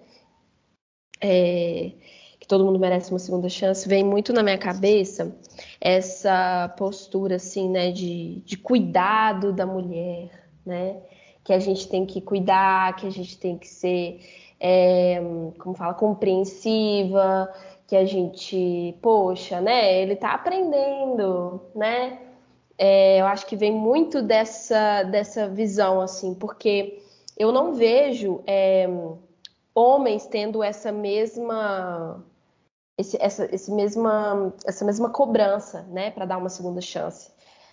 [1.21, 1.93] é,
[2.39, 5.35] que todo mundo merece uma segunda chance, vem muito na minha cabeça
[5.81, 11.01] essa postura, assim, né, de, de cuidado da mulher, né,
[11.43, 14.21] que a gente tem que cuidar, que a gente tem que ser,
[14.61, 15.19] é,
[15.59, 17.51] como fala, compreensiva,
[17.88, 20.03] que a gente, poxa, né?
[20.03, 22.20] Ele tá aprendendo, né?
[22.77, 27.03] É, eu acho que vem muito dessa, dessa visão, assim, porque
[27.37, 28.87] eu não vejo é,
[29.74, 32.22] homens tendo essa mesma.
[32.98, 37.31] Esse, essa, esse mesma, essa mesma cobrança, né, para dar uma segunda chance.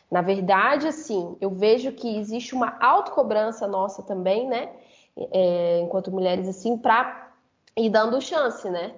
[0.10, 4.69] Na verdade, assim, eu vejo que existe uma autocobrança nossa também, né,
[5.32, 7.34] é, enquanto mulheres, assim, para
[7.75, 8.93] ir dando chance, né?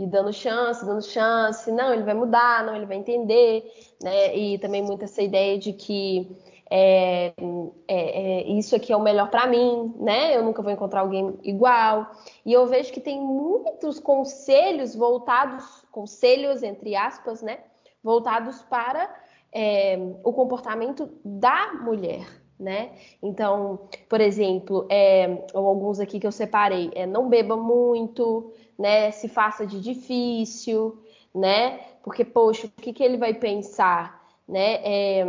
[0.00, 3.70] E dando chance, dando chance, não, ele vai mudar, não, ele vai entender,
[4.02, 4.34] né?
[4.34, 6.26] E também muito essa ideia de que
[6.70, 7.34] é,
[7.86, 10.34] é, é, isso aqui é o melhor para mim, né?
[10.34, 12.10] Eu nunca vou encontrar alguém igual.
[12.46, 17.58] E eu vejo que tem muitos conselhos voltados, conselhos entre aspas, né?
[18.02, 19.14] Voltados para
[19.52, 22.26] é, o comportamento da mulher,
[22.58, 22.92] né?
[23.22, 29.10] Então, por exemplo, é, alguns aqui que eu separei, é não beba muito, né?
[29.10, 30.98] Se faça de difícil,
[31.34, 31.80] né?
[32.02, 34.80] Porque, poxa, o que, que ele vai pensar, né?
[34.82, 35.26] É,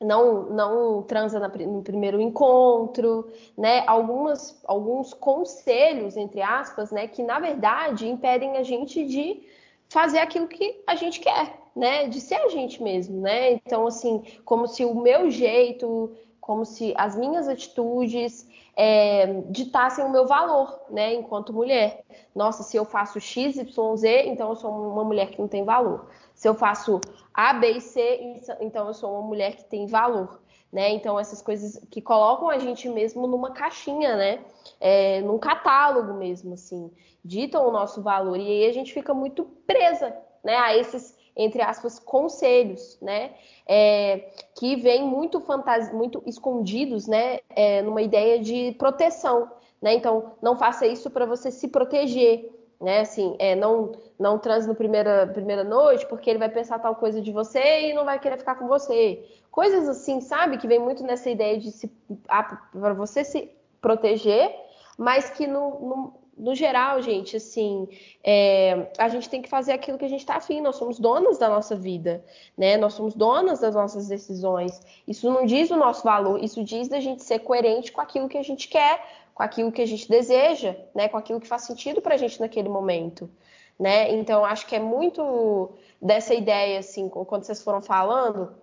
[0.00, 3.84] não, não transa no primeiro encontro, né?
[3.86, 7.06] Algumas, alguns conselhos, entre aspas, né?
[7.06, 9.42] Que, na verdade, impedem a gente de
[9.88, 12.08] fazer aquilo que a gente quer, né?
[12.08, 13.52] De ser a gente mesmo, né?
[13.52, 16.10] Então, assim, como se o meu jeito,
[16.40, 22.04] como se as minhas atitudes é, ditassem o meu valor, né, enquanto mulher.
[22.34, 25.64] Nossa, se eu faço X, Y, Z, então eu sou uma mulher que não tem
[25.64, 26.08] valor.
[26.34, 27.00] Se eu faço
[27.32, 30.40] A, B e C, então eu sou uma mulher que tem valor.
[30.72, 30.90] Né?
[30.90, 34.40] Então, essas coisas que colocam a gente mesmo numa caixinha, né?
[34.80, 36.90] É, num catálogo mesmo, assim,
[37.24, 38.36] ditam o nosso valor.
[38.36, 43.32] E aí a gente fica muito presa né, a esses entre aspas, conselhos, né?
[43.66, 47.40] É, que vêm muito fantas muito escondidos, né?
[47.50, 49.50] É, numa ideia de proteção,
[49.82, 49.94] né?
[49.94, 53.00] Então, não faça isso para você se proteger, né?
[53.00, 57.20] Assim, é, não não transe no primeira primeira noite, porque ele vai pensar tal coisa
[57.20, 59.24] de você e não vai querer ficar com você.
[59.50, 60.58] Coisas assim, sabe?
[60.58, 61.88] Que vem muito nessa ideia de se
[62.26, 64.54] para você se proteger,
[64.96, 67.88] mas que no no geral, gente, assim,
[68.22, 70.60] é, a gente tem que fazer aquilo que a gente está afim.
[70.60, 72.24] Nós somos donas da nossa vida,
[72.56, 72.76] né?
[72.76, 74.80] Nós somos donas das nossas decisões.
[75.06, 78.38] Isso não diz o nosso valor, isso diz da gente ser coerente com aquilo que
[78.38, 81.08] a gente quer, com aquilo que a gente deseja, né?
[81.08, 83.30] Com aquilo que faz sentido para a gente naquele momento,
[83.78, 84.12] né?
[84.12, 85.70] Então acho que é muito
[86.02, 88.54] dessa ideia assim, quando vocês foram falando,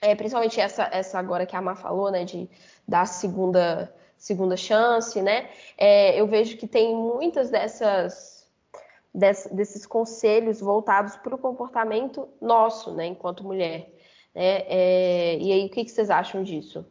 [0.00, 2.24] é, principalmente essa, essa agora que a Má falou, né?
[2.24, 2.48] De
[2.88, 5.48] dar segunda segunda chance, né?
[5.76, 8.38] É, eu vejo que tem muitas dessas
[9.12, 13.92] desses conselhos voltados para o comportamento nosso, né, enquanto mulher.
[14.32, 14.62] Né?
[14.68, 16.86] É, e aí, o que, que vocês acham disso?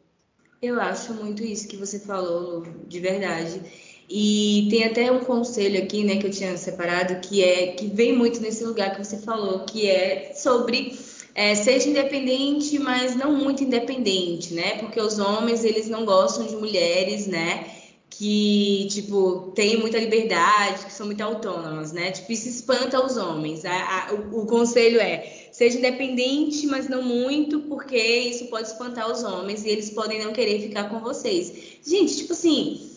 [0.62, 3.62] Eu acho muito isso que você falou, de verdade.
[4.10, 8.12] E tem até um conselho aqui, né, que eu tinha separado, que é que vem
[8.12, 10.92] muito nesse lugar que você falou, que é sobre
[11.40, 14.78] é, seja independente, mas não muito independente, né?
[14.80, 17.76] Porque os homens eles não gostam de mulheres, né?
[18.10, 22.12] que, tipo, têm muita liberdade, que são muito autônomas, né?
[22.12, 23.64] Tipo, isso espanta os homens.
[23.64, 29.10] A, a, o, o, conselho é, seja independente, mas não muito, porque isso pode espantar
[29.10, 31.80] os homens e eles podem não querer ficar com vocês.
[31.82, 32.92] Gente, tipo assim,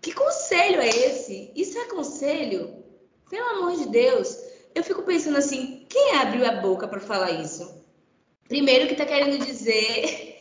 [0.00, 1.50] que conselho é esse?
[1.56, 2.70] Isso é conselho?
[3.28, 4.38] Pelo amor de Deus.
[4.72, 7.77] Eu fico pensando assim, quem abriu a boca para falar isso?
[8.48, 10.36] Primeiro que tá querendo dizer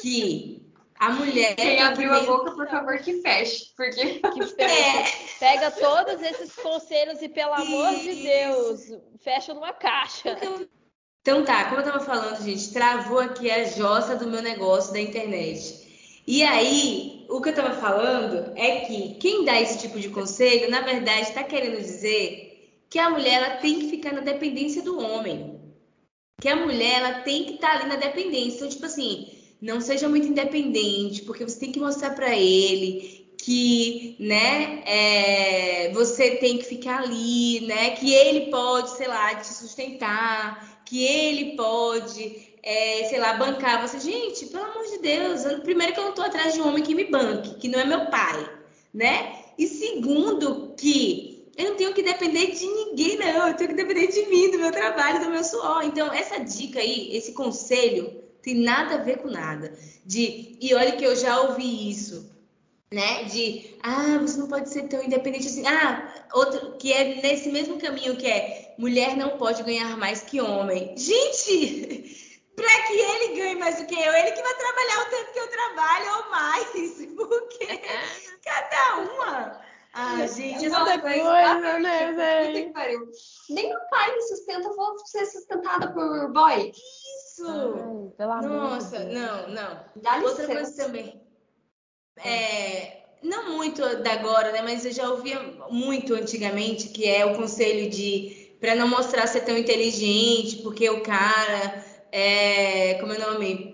[0.00, 0.62] que
[1.02, 1.56] a mulher.
[1.56, 3.72] Quem abriu a boca, por favor, que feche.
[3.76, 4.20] Porque.
[4.20, 4.60] Que feche.
[4.60, 5.04] É.
[5.40, 8.02] Pega todos esses conselhos e, pelo amor Isso.
[8.04, 8.80] de Deus,
[9.20, 10.38] fecha numa caixa.
[11.20, 15.00] Então tá, como eu tava falando, gente, travou aqui a jossa do meu negócio da
[15.00, 16.22] internet.
[16.24, 20.70] E aí, o que eu tava falando é que quem dá esse tipo de conselho,
[20.70, 25.00] na verdade, está querendo dizer que a mulher ela tem que ficar na dependência do
[25.00, 25.51] homem.
[26.42, 28.56] Que a mulher ela tem que estar tá ali na dependência.
[28.56, 29.28] Então, tipo assim,
[29.60, 36.32] não seja muito independente, porque você tem que mostrar para ele que, né, é, você
[36.38, 42.56] tem que ficar ali, né, que ele pode, sei lá, te sustentar, que ele pode,
[42.60, 44.00] é, sei lá, bancar você.
[44.00, 46.82] Gente, pelo amor de Deus, eu, primeiro que eu não tô atrás de um homem
[46.82, 48.50] que me banque, que não é meu pai,
[48.92, 49.32] né?
[49.56, 53.48] E segundo que eu não tenho que depender de ninguém, não.
[53.48, 55.82] Eu tenho que depender de mim, do meu trabalho, do meu suor.
[55.84, 59.72] Então, essa dica aí, esse conselho, tem nada a ver com nada.
[60.04, 62.30] De, e olha que eu já ouvi isso,
[62.92, 63.24] né?
[63.24, 65.66] De, ah, você não pode ser tão independente assim.
[65.66, 70.40] Ah, outro que é nesse mesmo caminho que é mulher não pode ganhar mais que
[70.40, 70.94] homem.
[70.96, 75.32] Gente, para que ele ganhe mais do que eu, ele que vai trabalhar o tempo
[75.32, 77.80] que eu trabalho ou mais, porque
[78.42, 79.71] cada uma.
[79.94, 83.10] Ah, gente, essa coisa, coisa né, velho?
[83.50, 87.46] Nem o pai me sustenta, eu vou ser sustentada por boy isso!
[87.46, 89.84] Ai, pelo amor Nossa, não, não.
[89.96, 91.20] Dá Outra coisa também.
[92.24, 94.62] É, não muito da agora, né?
[94.62, 99.40] Mas eu já ouvia muito antigamente que é o conselho de para não mostrar ser
[99.40, 103.71] tão inteligente, porque o cara é, como é o nome?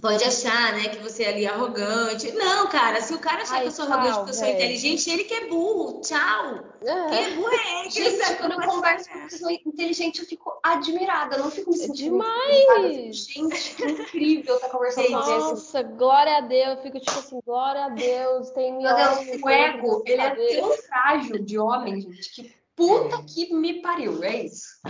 [0.00, 2.32] Pode achar, né, que você é ali arrogante.
[2.32, 4.44] Não, cara, se o cara achar Ai, que eu sou tchau, arrogante porque eu sou
[4.44, 4.56] véio.
[4.56, 6.00] inteligente, ele que é burro.
[6.00, 6.64] Tchau.
[6.82, 7.08] É.
[7.08, 7.90] Quem é burro é ele.
[7.90, 11.36] Gente, quando eu converso com pessoa inteligente, eu fico admirada.
[11.36, 12.12] Eu não fico me sentindo.
[12.12, 13.26] Demais!
[13.26, 15.38] Gente, que incrível estar tá conversando com você.
[15.38, 16.76] Nossa, glória a Deus.
[16.76, 18.50] Eu fico tipo assim, glória a Deus.
[18.50, 23.52] Tem Meu Deus, o ego, ele é tão frágil de homem, gente, que puta que
[23.52, 24.22] me pariu.
[24.24, 24.80] É isso.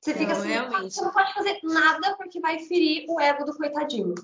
[0.00, 0.94] Você fica não, assim, realmente.
[0.94, 4.14] você não pode fazer nada porque vai ferir o ego do coitadinho.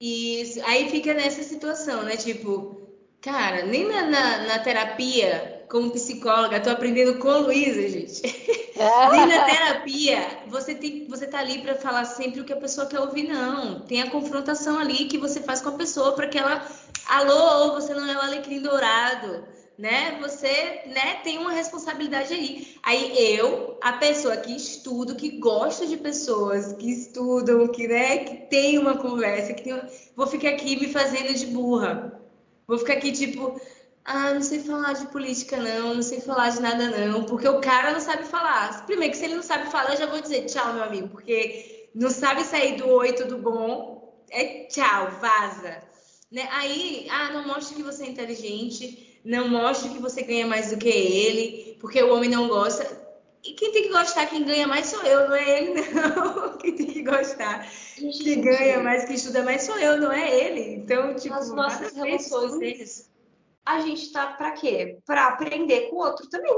[0.00, 2.16] Isso, aí fica nessa situação, né?
[2.16, 2.88] Tipo,
[3.20, 8.22] cara, nem na, na, na terapia, como psicóloga, tô aprendendo com a Luísa, gente.
[9.10, 12.86] nem na terapia, você, tem, você tá ali para falar sempre o que a pessoa
[12.86, 13.80] quer ouvir, não.
[13.80, 16.64] Tem a confrontação ali que você faz com a pessoa para que ela.
[17.08, 20.18] Alô, você não é o alecrim dourado né?
[20.20, 22.76] Você, né, tem uma responsabilidade aí.
[22.82, 28.36] Aí eu, a pessoa que estudo, que gosta de pessoas, que estudam, que, né, que
[28.48, 29.80] tem uma conversa, que tem,
[30.16, 32.20] vou ficar aqui me fazendo de burra.
[32.66, 33.58] Vou ficar aqui tipo,
[34.04, 37.60] ah, não sei falar de política não, não sei falar de nada não, porque o
[37.60, 38.84] cara não sabe falar.
[38.84, 41.88] Primeiro que se ele não sabe falar, eu já vou dizer tchau, meu amigo, porque
[41.94, 45.82] não sabe sair do oi, tudo bom, é tchau, vaza.
[46.30, 46.46] Né?
[46.52, 50.78] Aí, ah, não mostre que você é inteligente, não mostre que você ganha mais do
[50.78, 53.08] que ele, porque o homem não gosta.
[53.44, 56.58] E quem tem que gostar, quem ganha mais sou eu, não é ele, não.
[56.58, 60.28] Quem tem que gostar, Gente, que ganha mais, que estuda mais sou eu, não é
[60.28, 60.74] ele.
[60.74, 63.08] Então, tipo, nas nossas relações,
[63.64, 64.98] a gente tá para quê?
[65.06, 66.52] Para aprender com o outro também.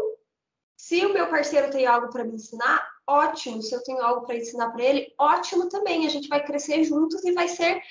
[0.76, 3.62] Se o meu parceiro tem algo para me ensinar, ótimo.
[3.62, 6.06] Se eu tenho algo para ensinar para ele, ótimo também.
[6.06, 7.82] A gente vai crescer juntos e vai ser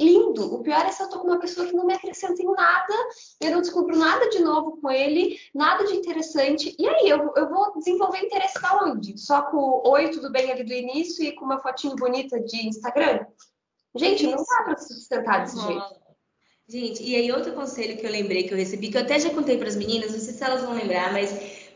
[0.00, 0.54] lindo.
[0.54, 2.94] O pior é se eu tô com uma pessoa que não me acrescenta em nada,
[3.40, 6.74] eu não descubro nada de novo com ele, nada de interessante.
[6.78, 9.18] E aí, eu, eu vou desenvolver interesse da onde?
[9.18, 13.26] Só com oi, tudo bem ali do início e com uma fotinho bonita de Instagram?
[13.96, 14.36] Gente, Isso.
[14.36, 16.08] não dá pra se sustentar desse jeito.
[16.68, 19.30] Gente, e aí outro conselho que eu lembrei que eu recebi, que eu até já
[19.30, 21.32] contei para as meninas, não sei se elas vão lembrar, mas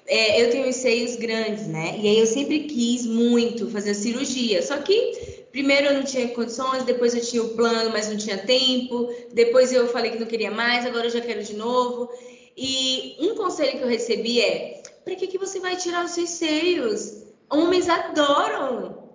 [0.07, 1.99] é, eu tenho os seios grandes, né?
[1.99, 4.61] E aí eu sempre quis muito fazer cirurgia.
[4.63, 8.39] Só que primeiro eu não tinha condições, depois eu tinha o plano, mas não tinha
[8.39, 9.15] tempo.
[9.33, 12.11] Depois eu falei que não queria mais, agora eu já quero de novo.
[12.57, 16.31] E um conselho que eu recebi é: para que, que você vai tirar os seus
[16.31, 17.23] seios?
[17.49, 19.11] Homens adoram.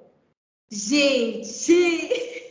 [0.69, 2.47] Gente!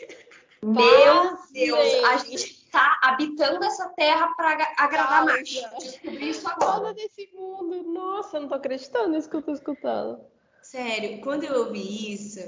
[0.62, 5.48] Meu Deus, a gente está habitando essa terra para agradar mais.
[5.78, 6.92] Descobri isso agora.
[6.92, 7.82] desse mundo.
[7.84, 10.20] Nossa, eu não tô acreditando nisso que eu tô escutando.
[10.62, 12.40] Sério, quando eu ouvi isso,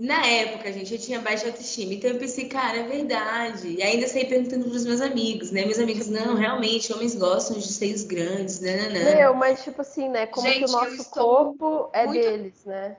[0.00, 1.92] na época, gente, eu tinha baixa autoestima.
[1.92, 3.68] Então eu pensei, cara, é verdade.
[3.68, 5.66] E ainda saí perguntando pros meus amigos, né?
[5.66, 8.88] Meus amigos, não, realmente, homens gostam de seios grandes, né?
[8.88, 10.26] Meu, mas tipo assim, né?
[10.26, 12.18] Como gente, que o nosso corpo é muito...
[12.18, 12.96] deles, né?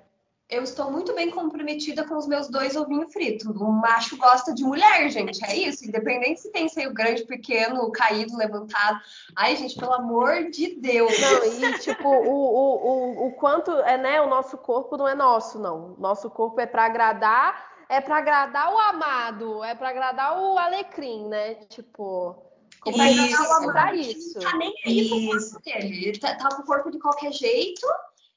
[0.51, 3.47] Eu estou muito bem comprometida com os meus dois ovinhos fritos.
[3.47, 5.43] O macho gosta de mulher, gente.
[5.45, 5.87] É isso.
[5.87, 8.99] Independente se tem seio grande, pequeno, caído, levantado.
[9.33, 11.13] Ai, gente, pelo amor de Deus.
[11.21, 12.87] Não, e tipo, o, o,
[13.23, 14.19] o, o quanto é, né?
[14.19, 15.95] O nosso corpo não é nosso, não.
[15.97, 21.29] Nosso corpo é para agradar, é para agradar o amado, é para agradar o alecrim,
[21.29, 21.55] né?
[21.69, 22.35] Tipo.
[22.81, 24.39] Como isso, o amado, isso.
[24.39, 26.07] Tá nem aí com o corpo dele.
[26.07, 27.87] Ele tá, tá com o corpo de qualquer jeito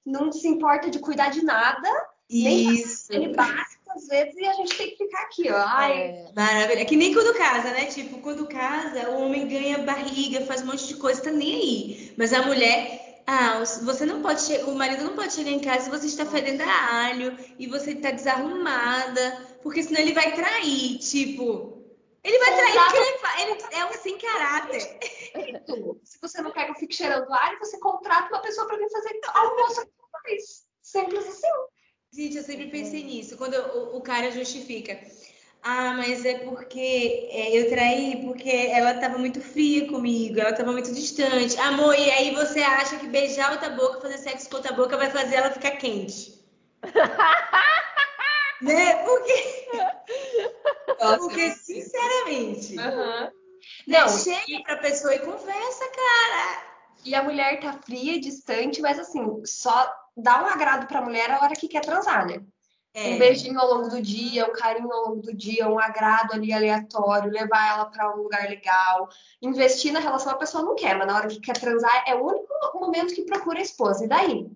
[0.04, 1.88] não se importa de cuidar de nada.
[2.28, 3.12] Isso.
[3.12, 5.56] Nem ele basta às vezes e a gente tem que ficar aqui, ó.
[5.56, 5.92] Ai.
[5.92, 6.32] É.
[6.34, 6.80] Maravilha.
[6.80, 7.86] É que nem quando casa, né?
[7.86, 12.14] Tipo, quando casa, o homem ganha barriga, faz um monte de coisa, tá nem aí.
[12.16, 13.02] Mas a mulher.
[13.26, 16.60] Ah, você não pode o marido não pode chegar em casa e você está fedendo
[16.60, 21.73] a alho e você está desarrumada, porque senão ele vai trair, tipo,
[22.24, 24.80] ele vai trair porque ele, ele, é um sem caráter.
[26.04, 29.20] Se você não que eu fique cheirando alho, você contrata uma pessoa para vir fazer
[29.34, 30.18] almoço com
[30.80, 31.46] Simples assim.
[32.12, 33.36] Gente, eu sempre pensei nisso.
[33.36, 34.98] Quando o, o cara justifica.
[35.62, 40.72] Ah, mas é porque é, eu traí porque ela estava muito fria comigo, ela estava
[40.72, 41.58] muito distante.
[41.58, 45.10] Amor, e aí você acha que beijar outra boca, fazer sexo com outra boca vai
[45.10, 46.38] fazer ela ficar quente?
[48.60, 49.04] né?
[49.04, 49.68] Porque.
[51.18, 52.76] Porque, sinceramente.
[52.78, 53.30] Uhum.
[53.86, 54.62] Não, chega e...
[54.62, 56.62] pra pessoa e conversa, cara.
[57.04, 61.42] E a mulher tá fria, distante, mas assim, só dá um agrado pra mulher a
[61.42, 62.42] hora que quer transar, né?
[62.94, 63.14] É.
[63.14, 66.52] Um beijinho ao longo do dia, um carinho ao longo do dia, um agrado ali
[66.52, 69.08] aleatório, levar ela para um lugar legal,
[69.42, 72.24] investir na relação a pessoa não quer, mas na hora que quer transar é o
[72.24, 74.04] único momento que procura a esposa.
[74.04, 74.46] E daí?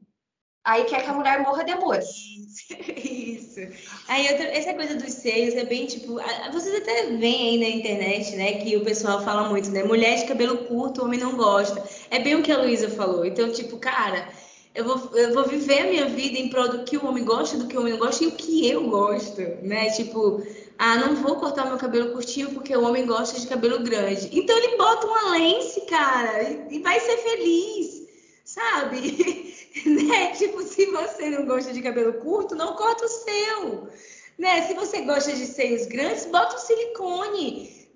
[0.69, 1.99] Aí quer que a mulher morra de amor.
[1.99, 3.61] Isso.
[4.07, 6.21] Aí outra, essa coisa dos seios é bem tipo.
[6.53, 8.53] Vocês até veem aí na internet, né?
[8.53, 9.83] Que o pessoal fala muito, né?
[9.83, 11.83] Mulher de cabelo curto, homem não gosta.
[12.11, 13.25] É bem o que a Luísa falou.
[13.25, 14.29] Então, tipo, cara,
[14.75, 17.57] eu vou, eu vou viver a minha vida em prol do que o homem gosta,
[17.57, 19.89] do que o homem não gosta e o que eu gosto, né?
[19.93, 20.47] Tipo,
[20.79, 24.29] ah, não vou cortar meu cabelo curtinho porque o homem gosta de cabelo grande.
[24.33, 28.03] Então ele bota uma lente, cara, e vai ser feliz,
[28.45, 29.47] sabe?
[29.87, 30.33] né?
[30.33, 33.89] Tipo, se você não gosta de cabelo curto, não corta o seu.
[34.39, 34.63] Né?
[34.63, 37.89] Se você gosta de seios grandes, bota o silicone.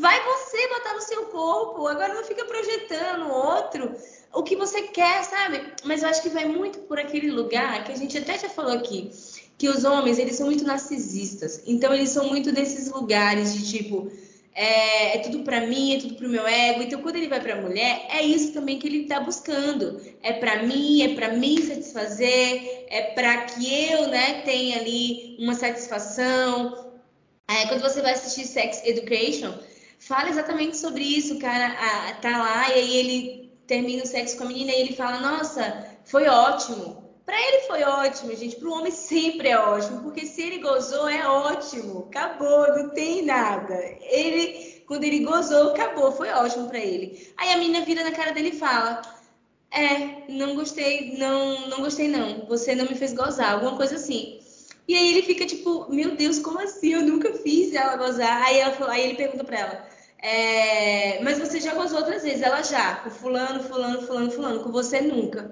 [0.00, 1.86] Vai você botar no seu corpo.
[1.86, 3.94] Agora não fica projetando outro.
[4.32, 5.72] O que você quer, sabe?
[5.84, 8.72] Mas eu acho que vai muito por aquele lugar que a gente até já falou
[8.72, 9.10] aqui,
[9.58, 11.62] que os homens, eles são muito narcisistas.
[11.66, 14.10] Então eles são muito desses lugares de tipo,
[14.54, 16.82] é, é tudo para mim, é tudo para o meu ego.
[16.82, 20.00] Então, quando ele vai para a mulher, é isso também que ele está buscando.
[20.22, 25.54] É para mim, é para mim satisfazer, é para que eu, né, tenha ali uma
[25.54, 26.92] satisfação.
[27.48, 29.54] É, quando você vai assistir Sex Education,
[29.98, 31.34] fala exatamente sobre isso.
[31.34, 34.80] O cara a, tá lá e aí ele termina o sexo com a menina e
[34.80, 36.99] ele fala: Nossa, foi ótimo.
[37.30, 38.56] Para ele foi ótimo, gente.
[38.56, 42.08] Para o homem sempre é ótimo, porque se ele gozou é ótimo.
[42.08, 43.72] Acabou, não tem nada.
[44.00, 47.24] Ele, quando ele gozou, acabou, foi ótimo para ele.
[47.36, 49.00] Aí a menina vira na cara dele e fala:
[49.70, 52.46] "É, não gostei, não, não gostei não.
[52.48, 54.40] Você não me fez gozar", alguma coisa assim.
[54.88, 56.94] E aí ele fica tipo: "Meu Deus, como assim?
[56.94, 58.42] Eu nunca fiz ela gozar".
[58.42, 59.86] Aí ela, aí ele pergunta para ela:
[60.20, 64.72] é, mas você já gozou outras vezes, ela já, com fulano, fulano, fulano, fulano, com
[64.72, 65.48] você nunca.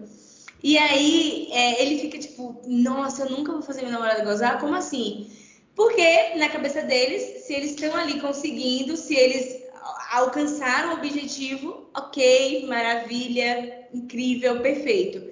[0.63, 4.61] E aí é, ele fica tipo, nossa, eu nunca vou fazer meu namorado gozar?
[4.61, 5.31] Como assim?
[5.75, 9.63] Porque na cabeça deles, se eles estão ali conseguindo, se eles
[10.11, 15.23] alcançaram o objetivo, ok, maravilha, incrível, perfeito.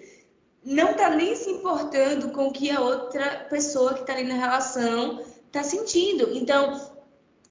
[0.65, 4.35] Não tá nem se importando com o que a outra pessoa que tá ali na
[4.35, 6.31] relação tá sentindo.
[6.37, 6.81] Então,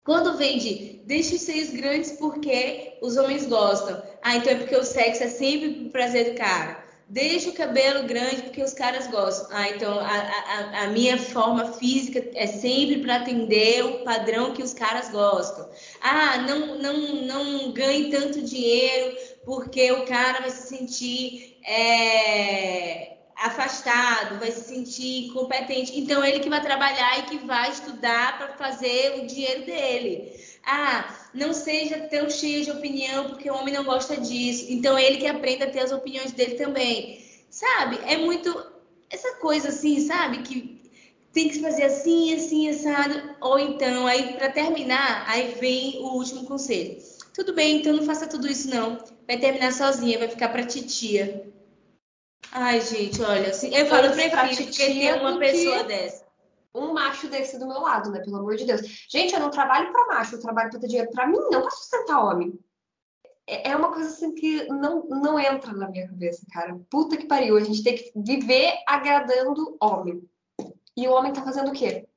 [0.03, 4.01] quando vem de deixe os grandes porque os homens gostam.
[4.21, 6.84] Ah, então é porque o sexo é sempre pro prazer do cara.
[7.08, 9.47] Deixa o cabelo grande porque os caras gostam.
[9.51, 14.64] Ah, então a, a, a minha forma física é sempre para atender o padrão que
[14.64, 15.70] os caras gostam.
[16.01, 24.39] Ah, não, não, não ganhe tanto dinheiro porque o cara vai se sentir é, afastado,
[24.39, 25.99] vai se sentir incompetente.
[25.99, 30.33] Então ele que vai trabalhar e que vai estudar para fazer o dinheiro dele.
[30.65, 34.65] Ah, não seja tão cheio de opinião, porque o homem não gosta disso.
[34.69, 37.23] Então ele que aprenda a ter as opiniões dele também.
[37.49, 37.99] Sabe?
[38.05, 38.65] É muito
[39.09, 40.39] essa coisa assim, sabe?
[40.39, 40.81] Que
[41.31, 43.36] tem que fazer assim, assim, assado.
[43.41, 46.97] Ou então, aí para terminar, aí vem o último conselho.
[47.33, 48.97] Tudo bem, então não faça tudo isso não.
[49.27, 51.53] Vai terminar sozinha, vai ficar pra titia.
[52.58, 56.24] Ai, gente, olha, assim, eu falo prefiro porque tem uma pessoa dessa
[56.74, 58.20] um macho desse do meu lado, né?
[58.20, 58.82] Pelo amor de Deus.
[59.10, 61.72] Gente, eu não trabalho para macho, eu trabalho para ter dinheiro para mim, não para
[61.72, 62.58] sustentar homem.
[63.47, 66.78] É, é uma coisa assim que não, não entra na minha cabeça, cara.
[66.89, 70.22] Puta que pariu, a gente tem que viver agradando homem.
[70.97, 72.08] E o homem tá fazendo o quê?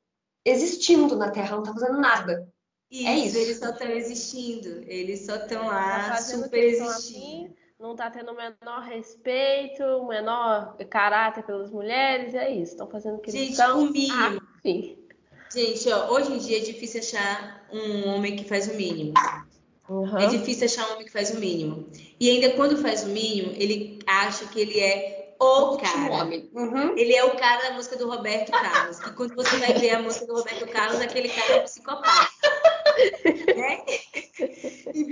[0.45, 2.49] Existindo na Terra, não tá fazendo nada.
[2.91, 3.39] Isso, é isso.
[3.39, 4.69] Eles só estão existindo.
[4.87, 10.77] Eles só estão lá, tá super existindo não está tendo o menor respeito, o menor
[10.91, 12.73] caráter pelas mulheres, é isso.
[12.73, 14.41] Estão fazendo o que Gente, o mínimo.
[15.51, 19.15] Gente, ó, hoje em dia é difícil achar um homem que faz o mínimo.
[19.89, 20.19] Uhum.
[20.19, 21.89] É difícil achar um homem que faz o mínimo.
[22.21, 26.25] E ainda quando faz o mínimo, ele acha que ele é o cara.
[26.53, 26.99] Uhum.
[26.99, 28.99] Ele é o cara da música do Roberto Carlos.
[28.99, 32.29] E quando você vai ver a música do Roberto Carlos, aquele cara é um psicopata.
[33.57, 33.85] né?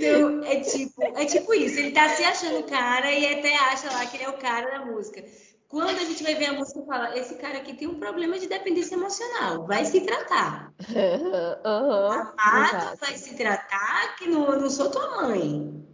[0.06, 1.78] Então, é tipo, é tipo isso.
[1.78, 4.84] Ele tá se achando cara e até acha lá que ele é o cara da
[4.84, 5.24] música.
[5.68, 8.38] Quando a gente vai ver a música e fala, esse cara aqui tem um problema
[8.38, 10.72] de dependência emocional, vai se tratar.
[11.66, 15.84] Uhum, Amado, vai se tratar que não, não sou tua mãe.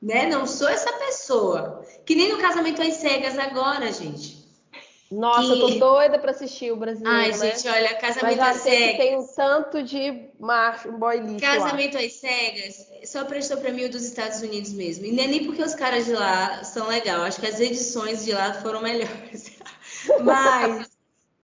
[0.00, 0.26] Né?
[0.26, 1.82] Não sou essa pessoa.
[2.04, 4.41] Que nem no casamento às cegas agora, gente.
[5.12, 5.60] Nossa, que...
[5.60, 7.16] eu tô doida pra assistir o brasileiro.
[7.16, 7.54] Ai, né?
[7.54, 8.96] gente, olha, Casamento às Cegas.
[8.96, 13.84] tem um tanto de macho, um boy lixo Casamento às Cegas só prestou pra mim
[13.84, 15.04] o dos Estados Unidos mesmo.
[15.04, 17.20] E não é nem porque os caras de lá são legais.
[17.20, 19.52] Acho que as edições de lá foram melhores.
[20.22, 20.88] Mas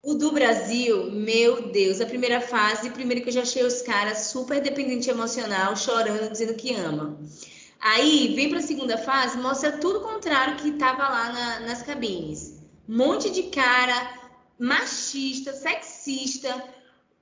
[0.04, 4.28] o do Brasil, meu Deus, a primeira fase, primeiro que eu já achei os caras
[4.28, 7.18] super dependente emocional, chorando, dizendo que ama.
[7.80, 12.55] Aí, vem pra segunda fase, mostra tudo o contrário que tava lá na, nas cabines
[12.88, 14.14] um monte de cara
[14.58, 16.64] machista, sexista,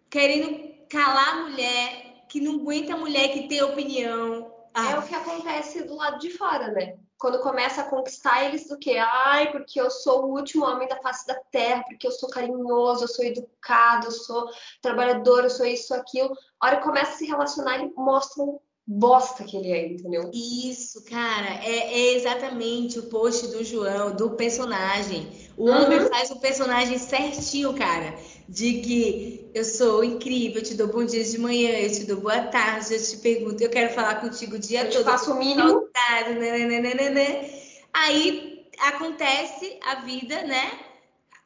[0.10, 4.54] querendo calar a mulher, que não aguenta a mulher que tem opinião.
[4.74, 4.92] Ah.
[4.92, 6.98] É o que acontece do lado de fora, né?
[7.18, 8.98] Quando começa a conquistar eles do que?
[8.98, 13.06] Ai, porque eu sou o último homem da face da terra, porque eu sou carinhoso,
[13.06, 14.50] eu sou educado, eu sou
[14.82, 16.36] trabalhador, eu sou isso, aquilo.
[16.60, 20.30] A hora que começa a se relacionar, eles mostram bosta que ele é, entendeu?
[20.34, 25.43] Isso, cara, é, é exatamente o post do João, do personagem.
[25.56, 25.84] O uhum.
[25.84, 28.16] homem faz o personagem certinho, cara.
[28.50, 32.18] De que eu sou incrível, eu te dou bom dia de manhã, eu te dou
[32.18, 35.00] boa tarde, eu te pergunto, eu quero falar contigo o dia eu todo.
[35.00, 35.88] Eu faço o mínimo.
[36.26, 37.48] Nananana.
[37.94, 40.72] Aí acontece a vida, né?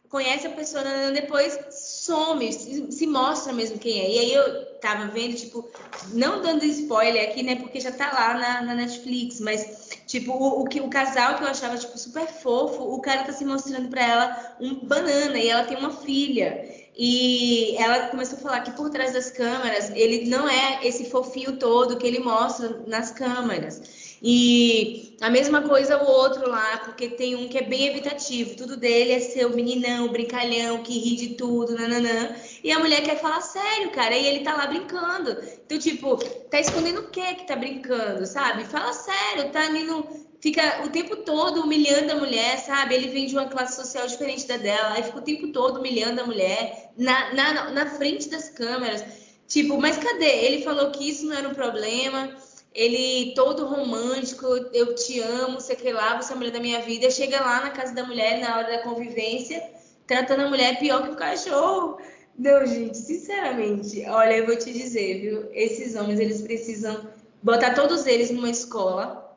[0.09, 0.83] Conhece a pessoa,
[1.13, 4.09] depois some, se mostra mesmo quem é.
[4.09, 5.69] E aí eu tava vendo, tipo,
[6.13, 7.55] não dando spoiler aqui, né?
[7.55, 11.43] Porque já tá lá na, na Netflix, mas Tipo, o, o, que, o casal que
[11.43, 15.49] eu achava, tipo, super fofo, o cara tá se mostrando pra ela um banana e
[15.49, 16.65] ela tem uma filha.
[16.95, 21.57] E ela começou a falar que por trás das câmeras, ele não é esse fofinho
[21.57, 24.06] todo que ele mostra nas câmeras.
[24.21, 28.55] E a mesma coisa o outro lá, porque tem um que é bem evitativo.
[28.55, 32.35] Tudo dele é ser o meninão, o brincalhão, que ri de tudo, nananã.
[32.63, 35.37] E a mulher quer falar sério, cara, e ele tá lá brincando.
[35.65, 36.17] Então, tipo,
[36.49, 38.65] tá escondendo o que que tá brincando, sabe?
[38.65, 40.27] Fala sério, tá ali no.
[40.39, 42.93] Fica o tempo todo humilhando a mulher, sabe?
[42.93, 46.21] Ele vem de uma classe social diferente da dela, aí fica o tempo todo humilhando
[46.21, 49.03] a mulher na, na, na frente das câmeras.
[49.47, 50.29] Tipo, mas cadê?
[50.45, 52.35] Ele falou que isso não era um problema
[52.77, 56.79] ele todo romântico, eu te amo, sei que lá, você é a mulher da minha
[56.79, 59.67] vida, chega lá na casa da mulher na hora da convivência,
[60.05, 61.97] tratando a mulher pior que o cachorro.
[62.37, 65.49] Não, gente, sinceramente, olha, eu vou te dizer, viu?
[65.53, 67.09] Esses homens, eles precisam
[67.41, 69.35] botar todos eles numa escola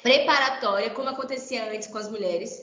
[0.00, 2.62] preparatória, como acontecia antes com as mulheres,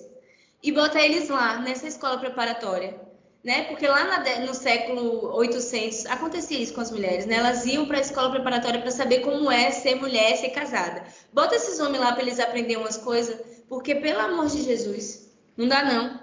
[0.64, 2.98] e botar eles lá, nessa escola preparatória,
[3.44, 3.64] né?
[3.66, 7.36] Porque lá na, no século 800 acontecia isso com as mulheres, né?
[7.36, 11.04] Elas iam para a escola preparatória para saber como é ser mulher, ser casada.
[11.32, 15.68] Bota esses homens lá para eles aprenderem umas coisas, porque pelo amor de Jesus, não
[15.68, 16.20] dá não.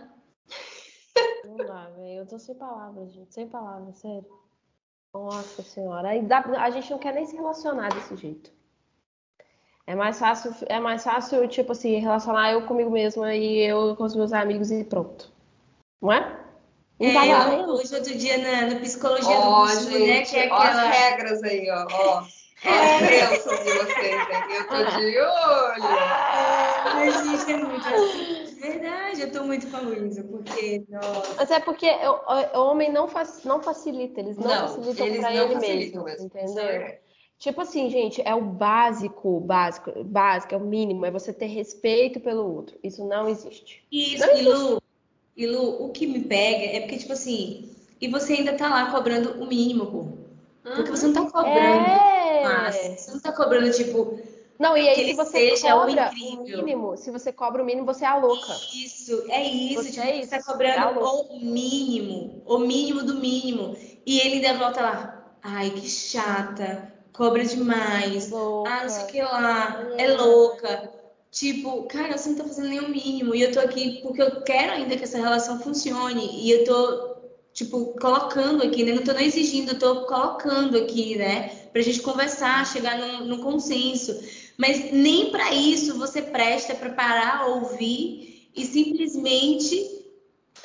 [1.44, 2.20] Não dá, velho.
[2.20, 3.32] Eu tô sem palavras, gente.
[3.32, 4.26] Sem palavras, sério.
[5.14, 6.08] Nossa senhora.
[6.08, 8.50] Aí dá, a gente não quer nem se relacionar desse jeito.
[9.86, 14.02] É mais fácil, é mais fácil, tipo assim, relacionar eu comigo mesma e eu com
[14.04, 15.32] os meus amigos e pronto.
[16.02, 16.45] Não é?
[16.99, 20.22] Tá é, eu, hoje, outro dia, na, na psicologia oh, do curso, né?
[20.22, 20.82] Que é aquela...
[20.82, 21.86] as regras aí, ó.
[21.90, 22.24] ó.
[22.64, 22.70] É.
[22.70, 25.82] As crenças de vocês aqui, eu tô de olho.
[26.84, 28.61] Mas, gente, é muito assim.
[28.61, 30.84] Verdade, eu tô muito com a Luísa, porque.
[30.88, 31.34] Nossa.
[31.36, 35.20] Mas é porque o, o homem não, faz, não facilita, eles não, não facilitam eles
[35.20, 36.05] pra não ele mesmo.
[36.05, 36.26] mesmo.
[36.26, 36.64] Entendeu?
[36.64, 36.99] É
[37.38, 42.20] tipo assim, gente, é o básico, básico, básico, é o mínimo, é você ter respeito
[42.20, 42.78] pelo outro.
[42.82, 43.84] Isso não existe.
[43.92, 44.82] Isso, não e Lu,
[45.37, 47.70] e Lu, o que me pega é porque, tipo assim,
[48.01, 50.07] e você ainda tá lá cobrando o mínimo, pô.
[50.74, 51.87] Porque você não tá cobrando.
[51.87, 52.72] É...
[52.72, 54.18] Você não tá cobrando, tipo.
[54.59, 58.09] Não, e aí se você cobra o mínimo, se você cobra o mínimo, você é
[58.09, 58.55] a louca.
[58.74, 59.82] Isso, é isso.
[59.82, 63.76] Você, tipo, é isso, você tá cobrando é o mínimo, o mínimo do mínimo.
[64.05, 65.37] E ele ainda volta lá.
[65.43, 68.30] Ai, que chata, cobra demais.
[68.30, 68.70] Louca.
[68.70, 70.95] Ah, não sei o que lá, é, é louca.
[71.37, 73.34] Tipo, cara, você não tá fazendo o mínimo.
[73.34, 76.43] E eu tô aqui porque eu quero ainda que essa relação funcione.
[76.43, 77.16] E eu tô,
[77.53, 78.95] tipo, colocando aqui, né?
[78.95, 81.49] Não tô nem exigindo, eu tô colocando aqui, né?
[81.74, 84.18] Pra gente conversar, chegar num, num consenso.
[84.57, 90.07] Mas nem para isso você presta para parar, ouvir e simplesmente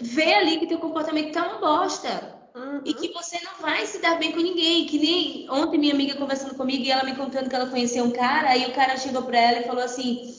[0.02, 2.40] ver ali que teu comportamento tá uma bosta.
[2.56, 2.82] Uhum.
[2.86, 4.86] E que você não vai se dar bem com ninguém.
[4.86, 8.12] Que nem ontem minha amiga conversando comigo e ela me contando que ela conheceu um
[8.12, 10.31] cara, aí o cara chegou para ela e falou assim: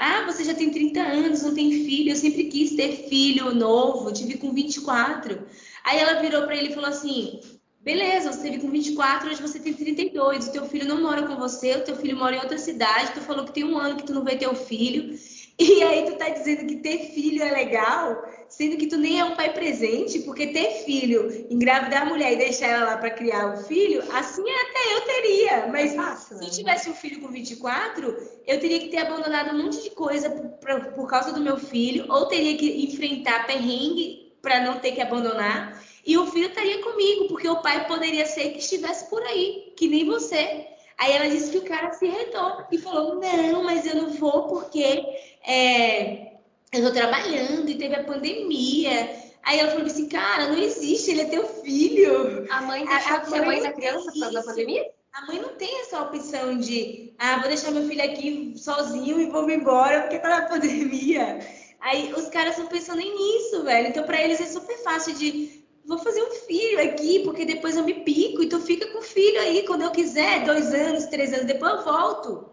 [0.00, 2.10] ah, você já tem 30 anos, não tem filho.
[2.10, 5.46] Eu sempre quis ter filho novo, tive com 24.
[5.84, 7.38] Aí ela virou para ele e falou assim:
[7.80, 10.48] beleza, você teve com 24, hoje você tem 32.
[10.48, 13.12] O teu filho não mora com você, o teu filho mora em outra cidade.
[13.12, 15.18] Tu falou que tem um ano que tu não vê teu filho.
[15.60, 19.24] E aí tu tá dizendo que ter filho é legal, sendo que tu nem é
[19.26, 23.52] um pai presente, porque ter filho, engravidar a mulher e deixar ela lá para criar
[23.52, 25.66] o filho, assim até eu teria.
[25.66, 26.46] Mas é se eu né?
[26.46, 30.92] tivesse um filho com 24, eu teria que ter abandonado um monte de coisa por,
[30.94, 35.78] por causa do meu filho, ou teria que enfrentar perrengue para não ter que abandonar.
[36.06, 39.86] E o filho estaria comigo, porque o pai poderia ser que estivesse por aí, que
[39.88, 40.66] nem você.
[41.00, 44.46] Aí ela disse que o cara se retou e falou: Não, mas eu não vou
[44.48, 45.02] porque
[45.46, 46.34] é,
[46.70, 49.10] eu tô trabalhando e teve a pandemia.
[49.42, 52.46] Aí ela falou assim: Cara, não existe, ele é teu filho.
[52.50, 54.90] A mãe deixou a, a mãe da criança por causa da pandemia?
[55.14, 59.30] A mãe não tem essa opção de: Ah, vou deixar meu filho aqui sozinho e
[59.30, 61.38] vou me embora porque tá na pandemia.
[61.80, 63.88] Aí os caras estão pensando nisso, velho.
[63.88, 67.84] Então, para eles é super fácil de vou fazer um filho aqui, porque depois eu
[67.84, 71.32] me pico, e tu fica com o filho aí quando eu quiser, dois anos, três
[71.32, 72.50] anos, depois eu volto.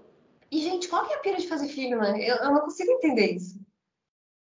[0.51, 2.17] E, gente, qual que é a pira de fazer filho, né?
[2.19, 3.59] Eu, eu não consigo entender isso.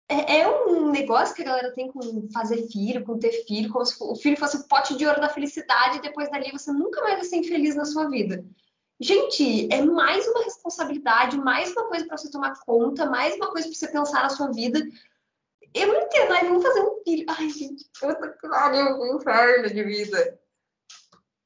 [0.09, 3.85] É, é, um negócio que a galera tem com fazer filho, com ter filho, como
[3.85, 7.01] se o filho fosse o pote de ouro da felicidade, e depois dali você nunca
[7.01, 8.43] mais vai ser infeliz na sua vida.
[8.99, 13.67] Gente, é mais uma responsabilidade, mais uma coisa para você tomar conta, mais uma coisa
[13.67, 14.85] para você pensar na sua vida.
[15.73, 17.25] Eu não entendo, ai, vamos fazer um filho.
[17.29, 20.39] Ai, gente, puta que pariu, um inferno de vida.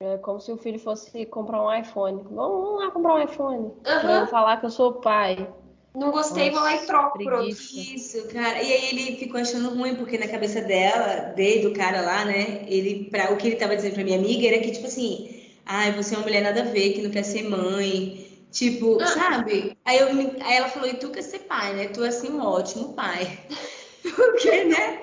[0.01, 2.23] É como se o filho fosse comprar um iPhone.
[2.29, 3.63] Vamos lá comprar um iPhone.
[3.67, 4.27] Uhum.
[4.27, 5.47] Falar que eu sou pai.
[5.95, 7.17] Não gostei, vou lá e troco.
[7.41, 8.61] Isso, cara.
[8.61, 12.65] E aí ele ficou achando ruim, porque na cabeça dela, dele, do cara lá, né?
[12.67, 15.93] Ele, pra, o que ele tava dizendo pra minha amiga era que, tipo assim, ai,
[15.93, 18.45] você é uma mulher nada a ver, que não quer ser mãe.
[18.51, 19.07] Tipo, ah.
[19.07, 19.77] sabe?
[19.85, 21.87] Aí, eu, aí ela falou, e tu quer ser pai, né?
[21.87, 23.39] Tu é assim um ótimo pai.
[24.15, 25.01] Porque, né?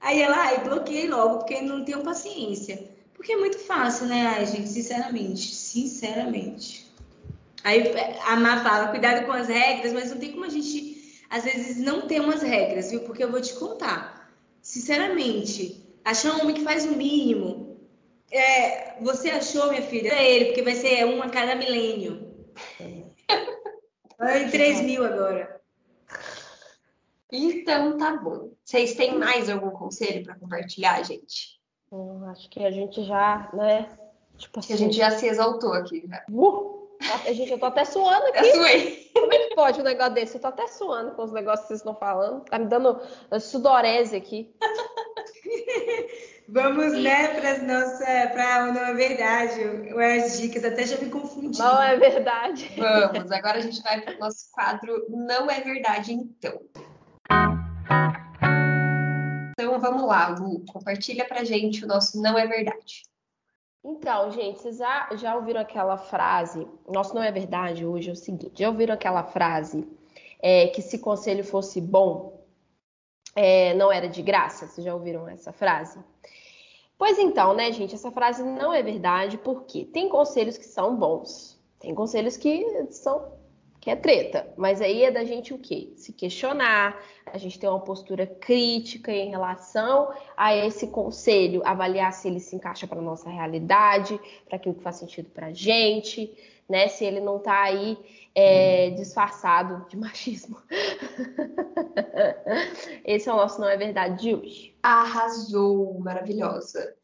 [0.00, 2.88] Aí ela, ai, bloqueei logo, porque não tenho paciência.
[3.14, 4.68] Porque é muito fácil, né, ai, gente?
[4.68, 5.54] Sinceramente.
[5.54, 6.86] Sinceramente.
[7.64, 7.92] Aí
[8.24, 11.78] a Má fala, cuidado com as regras, mas não tem como a gente, às vezes,
[11.78, 13.00] não ter umas regras, viu?
[13.00, 14.32] Porque eu vou te contar.
[14.62, 17.76] Sinceramente, achar um homem que faz o mínimo.
[18.30, 20.12] É, você achou, minha filha?
[20.12, 22.28] É ele, porque vai ser um a cada milênio.
[24.18, 25.57] Vai em 3 mil agora.
[27.30, 28.52] Então tá bom.
[28.64, 31.60] Vocês têm mais algum conselho para compartilhar, gente?
[31.92, 33.88] Hum, acho que a gente já, né?
[34.36, 34.72] Tipo assim.
[34.72, 36.24] a gente já se exaltou aqui, né?
[36.30, 36.88] Uh,
[37.26, 38.46] a gente, eu tô até suando aqui.
[38.46, 39.10] Eu suei.
[39.12, 40.36] Como é que pode um negócio desse?
[40.36, 42.44] Eu tô até suando com os negócios que vocês estão falando.
[42.44, 43.00] Tá me dando
[43.40, 44.54] sudorese aqui.
[46.50, 49.60] Vamos, né, para nossa, para não é verdade,
[50.16, 51.58] as dicas, até já me confundi.
[51.58, 52.72] Não é verdade.
[52.74, 56.58] Vamos, agora a gente vai para o nosso quadro Não é verdade, então.
[59.78, 63.04] Então vamos lá, Lu, compartilha pra gente o nosso não é verdade.
[63.84, 66.66] Então, gente, vocês já, já ouviram aquela frase?
[66.88, 69.86] Nosso não é verdade hoje é o seguinte: já ouviram aquela frase
[70.40, 72.44] é, que se conselho fosse bom,
[73.36, 74.66] é, não era de graça?
[74.66, 76.00] Vocês já ouviram essa frase?
[76.98, 81.56] Pois então, né, gente, essa frase não é verdade porque tem conselhos que são bons,
[81.78, 83.37] tem conselhos que são
[83.88, 84.46] que é treta.
[84.56, 85.92] Mas aí é da gente o quê?
[85.96, 92.28] Se questionar, a gente ter uma postura crítica em relação a esse conselho, avaliar se
[92.28, 96.30] ele se encaixa para nossa realidade, para aquilo que faz sentido para a gente,
[96.68, 96.88] né?
[96.88, 97.96] Se ele não está aí
[98.34, 100.60] é, disfarçado de machismo.
[103.06, 104.76] Esse é o nosso Não é Verdade de hoje.
[104.82, 106.94] Arrasou, maravilhosa.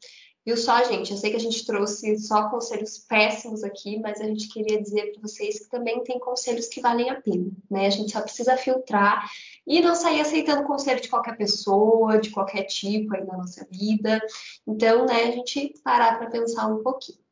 [0.45, 1.11] Viu só, gente?
[1.11, 5.11] Eu sei que a gente trouxe só conselhos péssimos aqui, mas a gente queria dizer
[5.11, 7.87] para vocês que também tem conselhos que valem a pena, né?
[7.87, 9.27] A gente só precisa filtrar
[9.65, 14.21] e não sair aceitando conselho de qualquer pessoa, de qualquer tipo aí na nossa vida.
[14.67, 17.25] Então, né, a gente parar para pensar um pouquinho.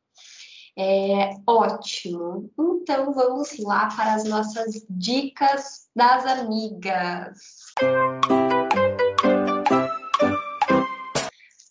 [0.76, 2.50] É, ótimo.
[2.60, 7.38] Então vamos lá para as nossas dicas das amigas.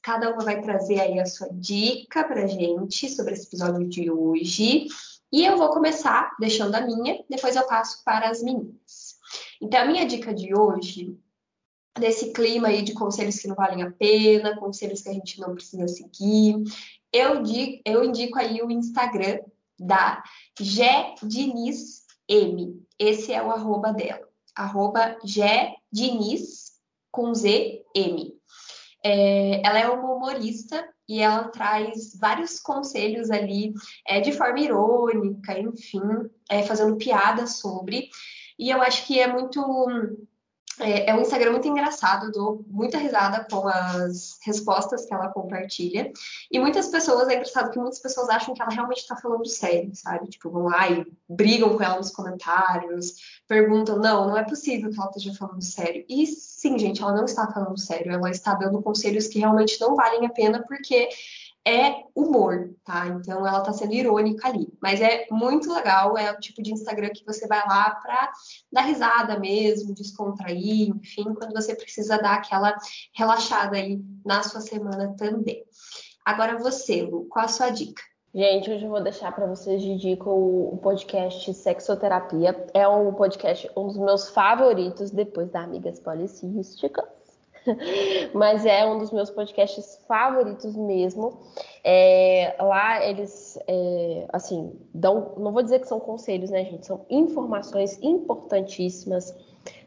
[0.02, 4.86] Cada uma vai trazer aí a sua dica para gente sobre esse episódio de hoje.
[5.32, 9.16] E eu vou começar deixando a minha, depois eu passo para as meninas.
[9.60, 11.16] Então, a minha dica de hoje,
[11.98, 15.54] desse clima aí de conselhos que não valem a pena, conselhos que a gente não
[15.54, 16.62] precisa seguir,
[17.12, 17.42] eu,
[17.84, 19.38] eu indico aí o Instagram
[19.78, 20.22] da
[20.58, 22.82] Gé Diniz M.
[22.98, 24.28] Esse é o arroba dela.
[24.54, 25.74] Arroba Gé
[27.10, 28.31] com Z M.
[29.04, 33.74] É, ela é uma humorista e ela traz vários conselhos ali
[34.06, 36.00] é, de forma irônica, enfim,
[36.48, 38.08] é, fazendo piada sobre.
[38.58, 39.60] E eu acho que é muito
[40.80, 46.10] é, é, um Instagram muito engraçado, dou muita risada com as respostas que ela compartilha.
[46.50, 49.90] E muitas pessoas, é engraçado que muitas pessoas acham que ela realmente está falando sério,
[49.94, 50.28] sabe?
[50.28, 53.14] Tipo, vão lá e brigam com ela nos comentários,
[53.46, 56.04] perguntam, não, não é possível que ela esteja falando sério.
[56.08, 59.94] E sim, gente, ela não está falando sério, ela está dando conselhos que realmente não
[59.94, 61.08] valem a pena, porque
[61.66, 63.06] é humor, tá?
[63.06, 64.68] Então ela tá sendo irônica ali.
[64.80, 68.32] Mas é muito legal, é o tipo de Instagram que você vai lá pra
[68.72, 72.76] dar risada mesmo, descontrair, enfim, quando você precisa dar aquela
[73.14, 75.62] relaxada aí na sua semana também.
[76.24, 78.02] Agora você, Lu, qual a sua dica?
[78.34, 82.66] Gente, hoje eu vou deixar para vocês de dica o, podcast Sexoterapia.
[82.72, 87.04] É um podcast, um dos meus favoritos depois da Amigas Policísticas.
[88.34, 91.40] Mas é um dos meus podcasts favoritos mesmo.
[91.84, 96.86] É, lá eles, é, assim, dão, não vou dizer que são conselhos, né, gente?
[96.86, 99.34] São informações importantíssimas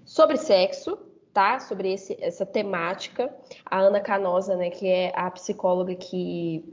[0.06, 0.98] sobre sexo,
[1.34, 1.60] tá?
[1.60, 3.34] Sobre esse, essa temática.
[3.66, 6.64] A Ana Canosa, né, que é a psicóloga que,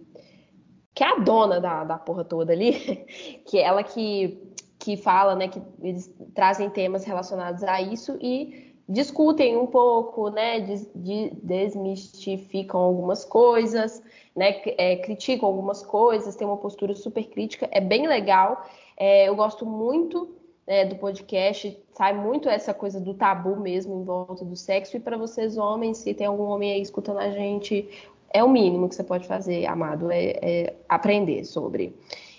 [0.94, 2.72] que é a dona da, da porra toda ali,
[3.46, 8.71] que é ela que, que fala, né, que eles trazem temas relacionados a isso e
[8.88, 14.02] discutem um pouco, né, de, de, desmistificam algumas coisas,
[14.34, 18.66] né, é, criticam algumas coisas, tem uma postura super crítica, é bem legal.
[18.96, 20.34] É, eu gosto muito
[20.66, 24.96] é, do podcast, sai muito essa coisa do tabu mesmo em volta do sexo.
[24.96, 27.88] E para vocês, homens, se tem algum homem aí escutando a gente,
[28.32, 31.94] é o mínimo que você pode fazer, amado, é, é aprender sobre.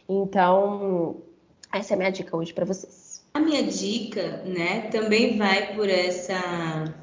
[0.07, 1.17] Então,
[1.71, 3.02] essa é a minha dica hoje para vocês.
[3.33, 6.93] A minha dica, né, também vai por essa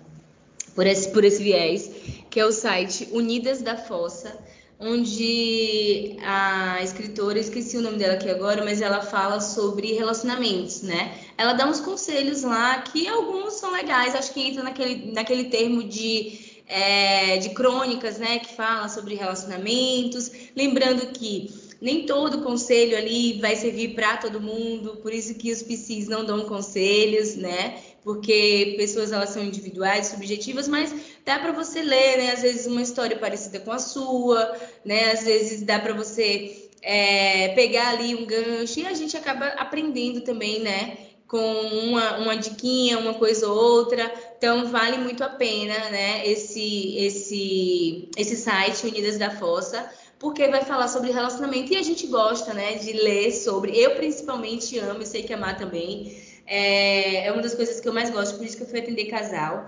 [0.76, 1.90] por esse por esse viés,
[2.30, 4.38] que é o site Unidas da Fossa,
[4.78, 11.18] onde a escritora, esqueci o nome dela aqui agora, mas ela fala sobre relacionamentos, né?
[11.36, 15.82] Ela dá uns conselhos lá que alguns são legais, acho que entra naquele, naquele termo
[15.82, 18.38] de, é, de crônicas, né?
[18.38, 20.30] Que fala sobre relacionamentos.
[20.54, 25.62] Lembrando que nem todo conselho ali vai servir para todo mundo, por isso que os
[25.62, 27.80] PCs não dão conselhos, né?
[28.04, 32.32] Porque pessoas elas são individuais, subjetivas, mas dá para você ler, né?
[32.32, 34.54] Às vezes uma história parecida com a sua,
[34.84, 35.12] né?
[35.12, 40.20] Às vezes dá para você é, pegar ali um gancho e a gente acaba aprendendo
[40.20, 40.98] também, né?
[41.26, 44.12] Com uma, uma diquinha, uma coisa ou outra.
[44.36, 46.26] Então vale muito a pena, né?
[46.26, 49.88] Esse, esse, esse site Unidas da Fossa
[50.20, 53.76] porque vai falar sobre relacionamento e a gente gosta, né, de ler sobre.
[53.76, 56.14] Eu principalmente amo, e sei que amar também.
[56.46, 59.06] É, é uma das coisas que eu mais gosto, por isso que eu fui atender
[59.06, 59.66] casal.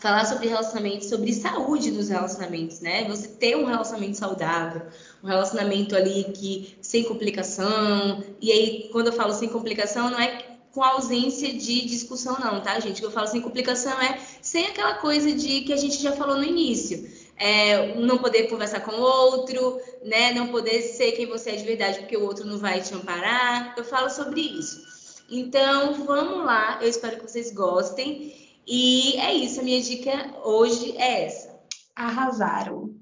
[0.00, 3.04] Falar sobre relacionamento, sobre saúde dos relacionamentos, né?
[3.04, 4.82] Você ter um relacionamento saudável,
[5.22, 8.24] um relacionamento ali que sem complicação.
[8.40, 12.80] E aí, quando eu falo sem complicação, não é com ausência de discussão, não, tá,
[12.80, 12.98] gente?
[12.98, 16.12] O que eu falo sem complicação é sem aquela coisa de que a gente já
[16.12, 20.32] falou no início é, não poder conversar com o outro, né?
[20.34, 23.74] Não poder ser quem você é de verdade, porque o outro não vai te amparar.
[23.78, 25.24] Eu falo sobre isso.
[25.30, 26.78] Então, vamos lá.
[26.82, 28.34] Eu espero que vocês gostem.
[28.66, 29.60] E é isso.
[29.60, 31.58] A minha dica hoje é essa.
[31.96, 32.94] Arrasaram.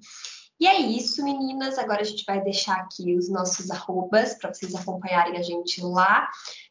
[0.61, 1.77] E é isso, meninas.
[1.77, 6.29] Agora a gente vai deixar aqui os nossos arrobas para vocês acompanharem a gente lá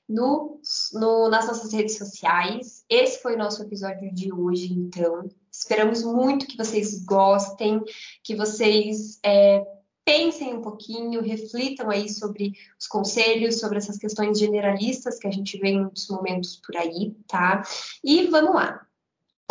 [0.07, 0.61] no,
[0.93, 2.85] no, nas nossas redes sociais.
[2.89, 5.27] Esse foi o nosso episódio de hoje, então.
[5.67, 7.83] Esperamos muito que vocês gostem,
[8.23, 9.61] que vocês é,
[10.05, 15.59] pensem um pouquinho, reflitam aí sobre os conselhos, sobre essas questões generalistas que a gente
[15.59, 17.63] vê em muitos momentos por aí, tá?
[18.01, 18.87] E vamos lá.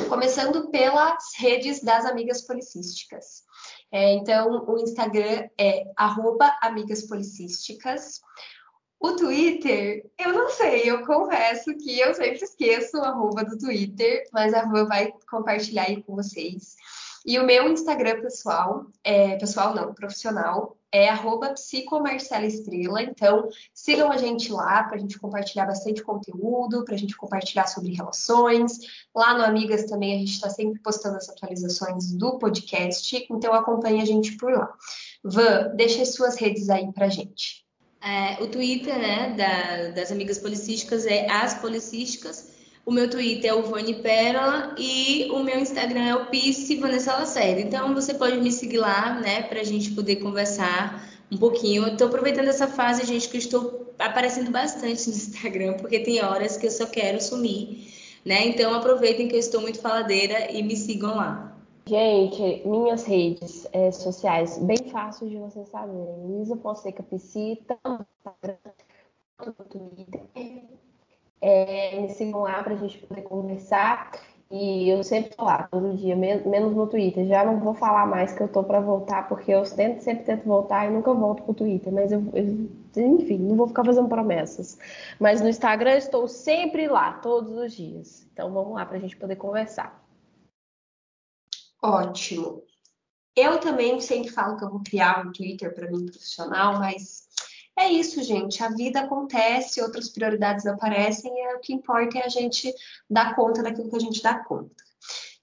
[0.08, 3.42] Começando pelas redes das amigas policísticas.
[3.92, 5.84] É, então, o Instagram é
[6.62, 8.22] amigaspolicísticas.
[8.99, 14.24] O Twitter, eu não sei, eu confesso que eu sempre esqueço o arroba do Twitter,
[14.32, 16.76] mas a Van vai compartilhar aí com vocês.
[17.26, 23.03] E o meu Instagram pessoal, é, pessoal não, profissional, é arroba psicomarcelaestrela.
[23.03, 27.66] Então, sigam a gente lá para a gente compartilhar bastante conteúdo, para a gente compartilhar
[27.66, 28.78] sobre relações.
[29.12, 34.01] Lá no Amigas também a gente está sempre postando as atualizações do podcast, então acompanhe
[34.01, 34.72] a gente por lá.
[35.24, 37.65] Van, deixa as suas redes aí para gente.
[38.07, 42.54] É, o Twitter né, da, das Amigas Policísticas é As Policísticas.
[42.84, 47.14] O meu Twitter é o Vani Pérola e o meu Instagram é o Pice Vanessa
[47.14, 47.61] Lacerda.
[47.61, 51.84] Então você pode me seguir lá, né, para a gente poder conversar um pouquinho.
[51.88, 56.57] Estou aproveitando essa fase, gente, que eu estou aparecendo bastante no Instagram, porque tem horas
[56.57, 57.92] que eu só quero sumir,
[58.24, 58.46] né?
[58.46, 61.45] Então aproveitem que eu estou muito faladeira e me sigam lá.
[61.89, 66.26] Gente, minhas redes é, sociais, bem fácil de vocês saberem.
[66.26, 68.57] Luísa Fonseca no Instagram,
[69.47, 70.22] no Twitter
[71.41, 74.11] é, me sigam lá para a gente poder conversar.
[74.51, 77.24] E eu sempre tô lá, todo dia, menos no Twitter.
[77.26, 80.87] Já não vou falar mais que eu tô para voltar, porque eu sempre tento voltar
[80.87, 81.93] e nunca volto pro Twitter.
[81.93, 84.76] Mas eu, eu, enfim, não vou ficar fazendo promessas.
[85.20, 88.26] Mas no Instagram eu estou sempre lá, todos os dias.
[88.32, 90.05] Então vamos lá para a gente poder conversar.
[91.82, 92.62] Ótimo.
[93.34, 97.26] Eu também sempre falo que eu vou criar um Twitter para mim profissional, mas
[97.78, 98.62] é isso, gente.
[98.62, 102.74] A vida acontece, outras prioridades aparecem, e é o que importa é a gente
[103.08, 104.86] dar conta daquilo que a gente dá conta.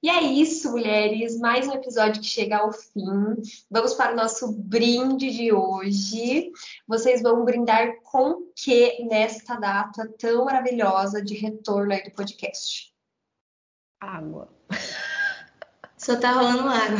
[0.02, 1.40] E é isso, mulheres.
[1.40, 3.36] Mais um episódio que chega ao fim.
[3.72, 6.52] Vamos para o nosso brinde de hoje.
[6.86, 12.94] Vocês vão brindar com que nesta data tão maravilhosa de retorno aí do podcast?
[14.02, 14.54] Água.
[16.04, 17.00] Só tá rolando água.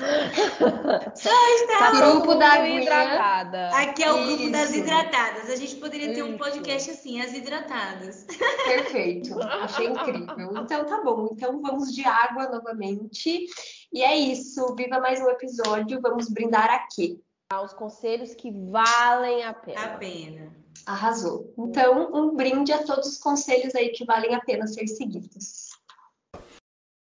[1.14, 3.68] Só está grupo da hidratada.
[3.68, 4.36] Aqui é o Isso.
[4.38, 5.50] grupo das hidratadas.
[5.50, 8.26] A gente poderia ter um podcast assim, as hidratadas.
[8.64, 9.40] Perfeito.
[9.40, 10.50] Achei incrível.
[10.56, 11.28] Então tá bom.
[11.30, 13.46] Então vamos de água novamente.
[13.92, 14.74] E é isso.
[14.74, 16.00] Viva mais um episódio.
[16.00, 17.22] Vamos brindar aqui.
[17.62, 19.80] Os conselhos que valem a pena.
[19.80, 20.56] A pena.
[20.86, 21.54] Arrasou.
[21.56, 25.70] Então, um brinde a todos os conselhos aí que valem a pena ser seguidos.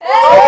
[0.00, 0.45] É!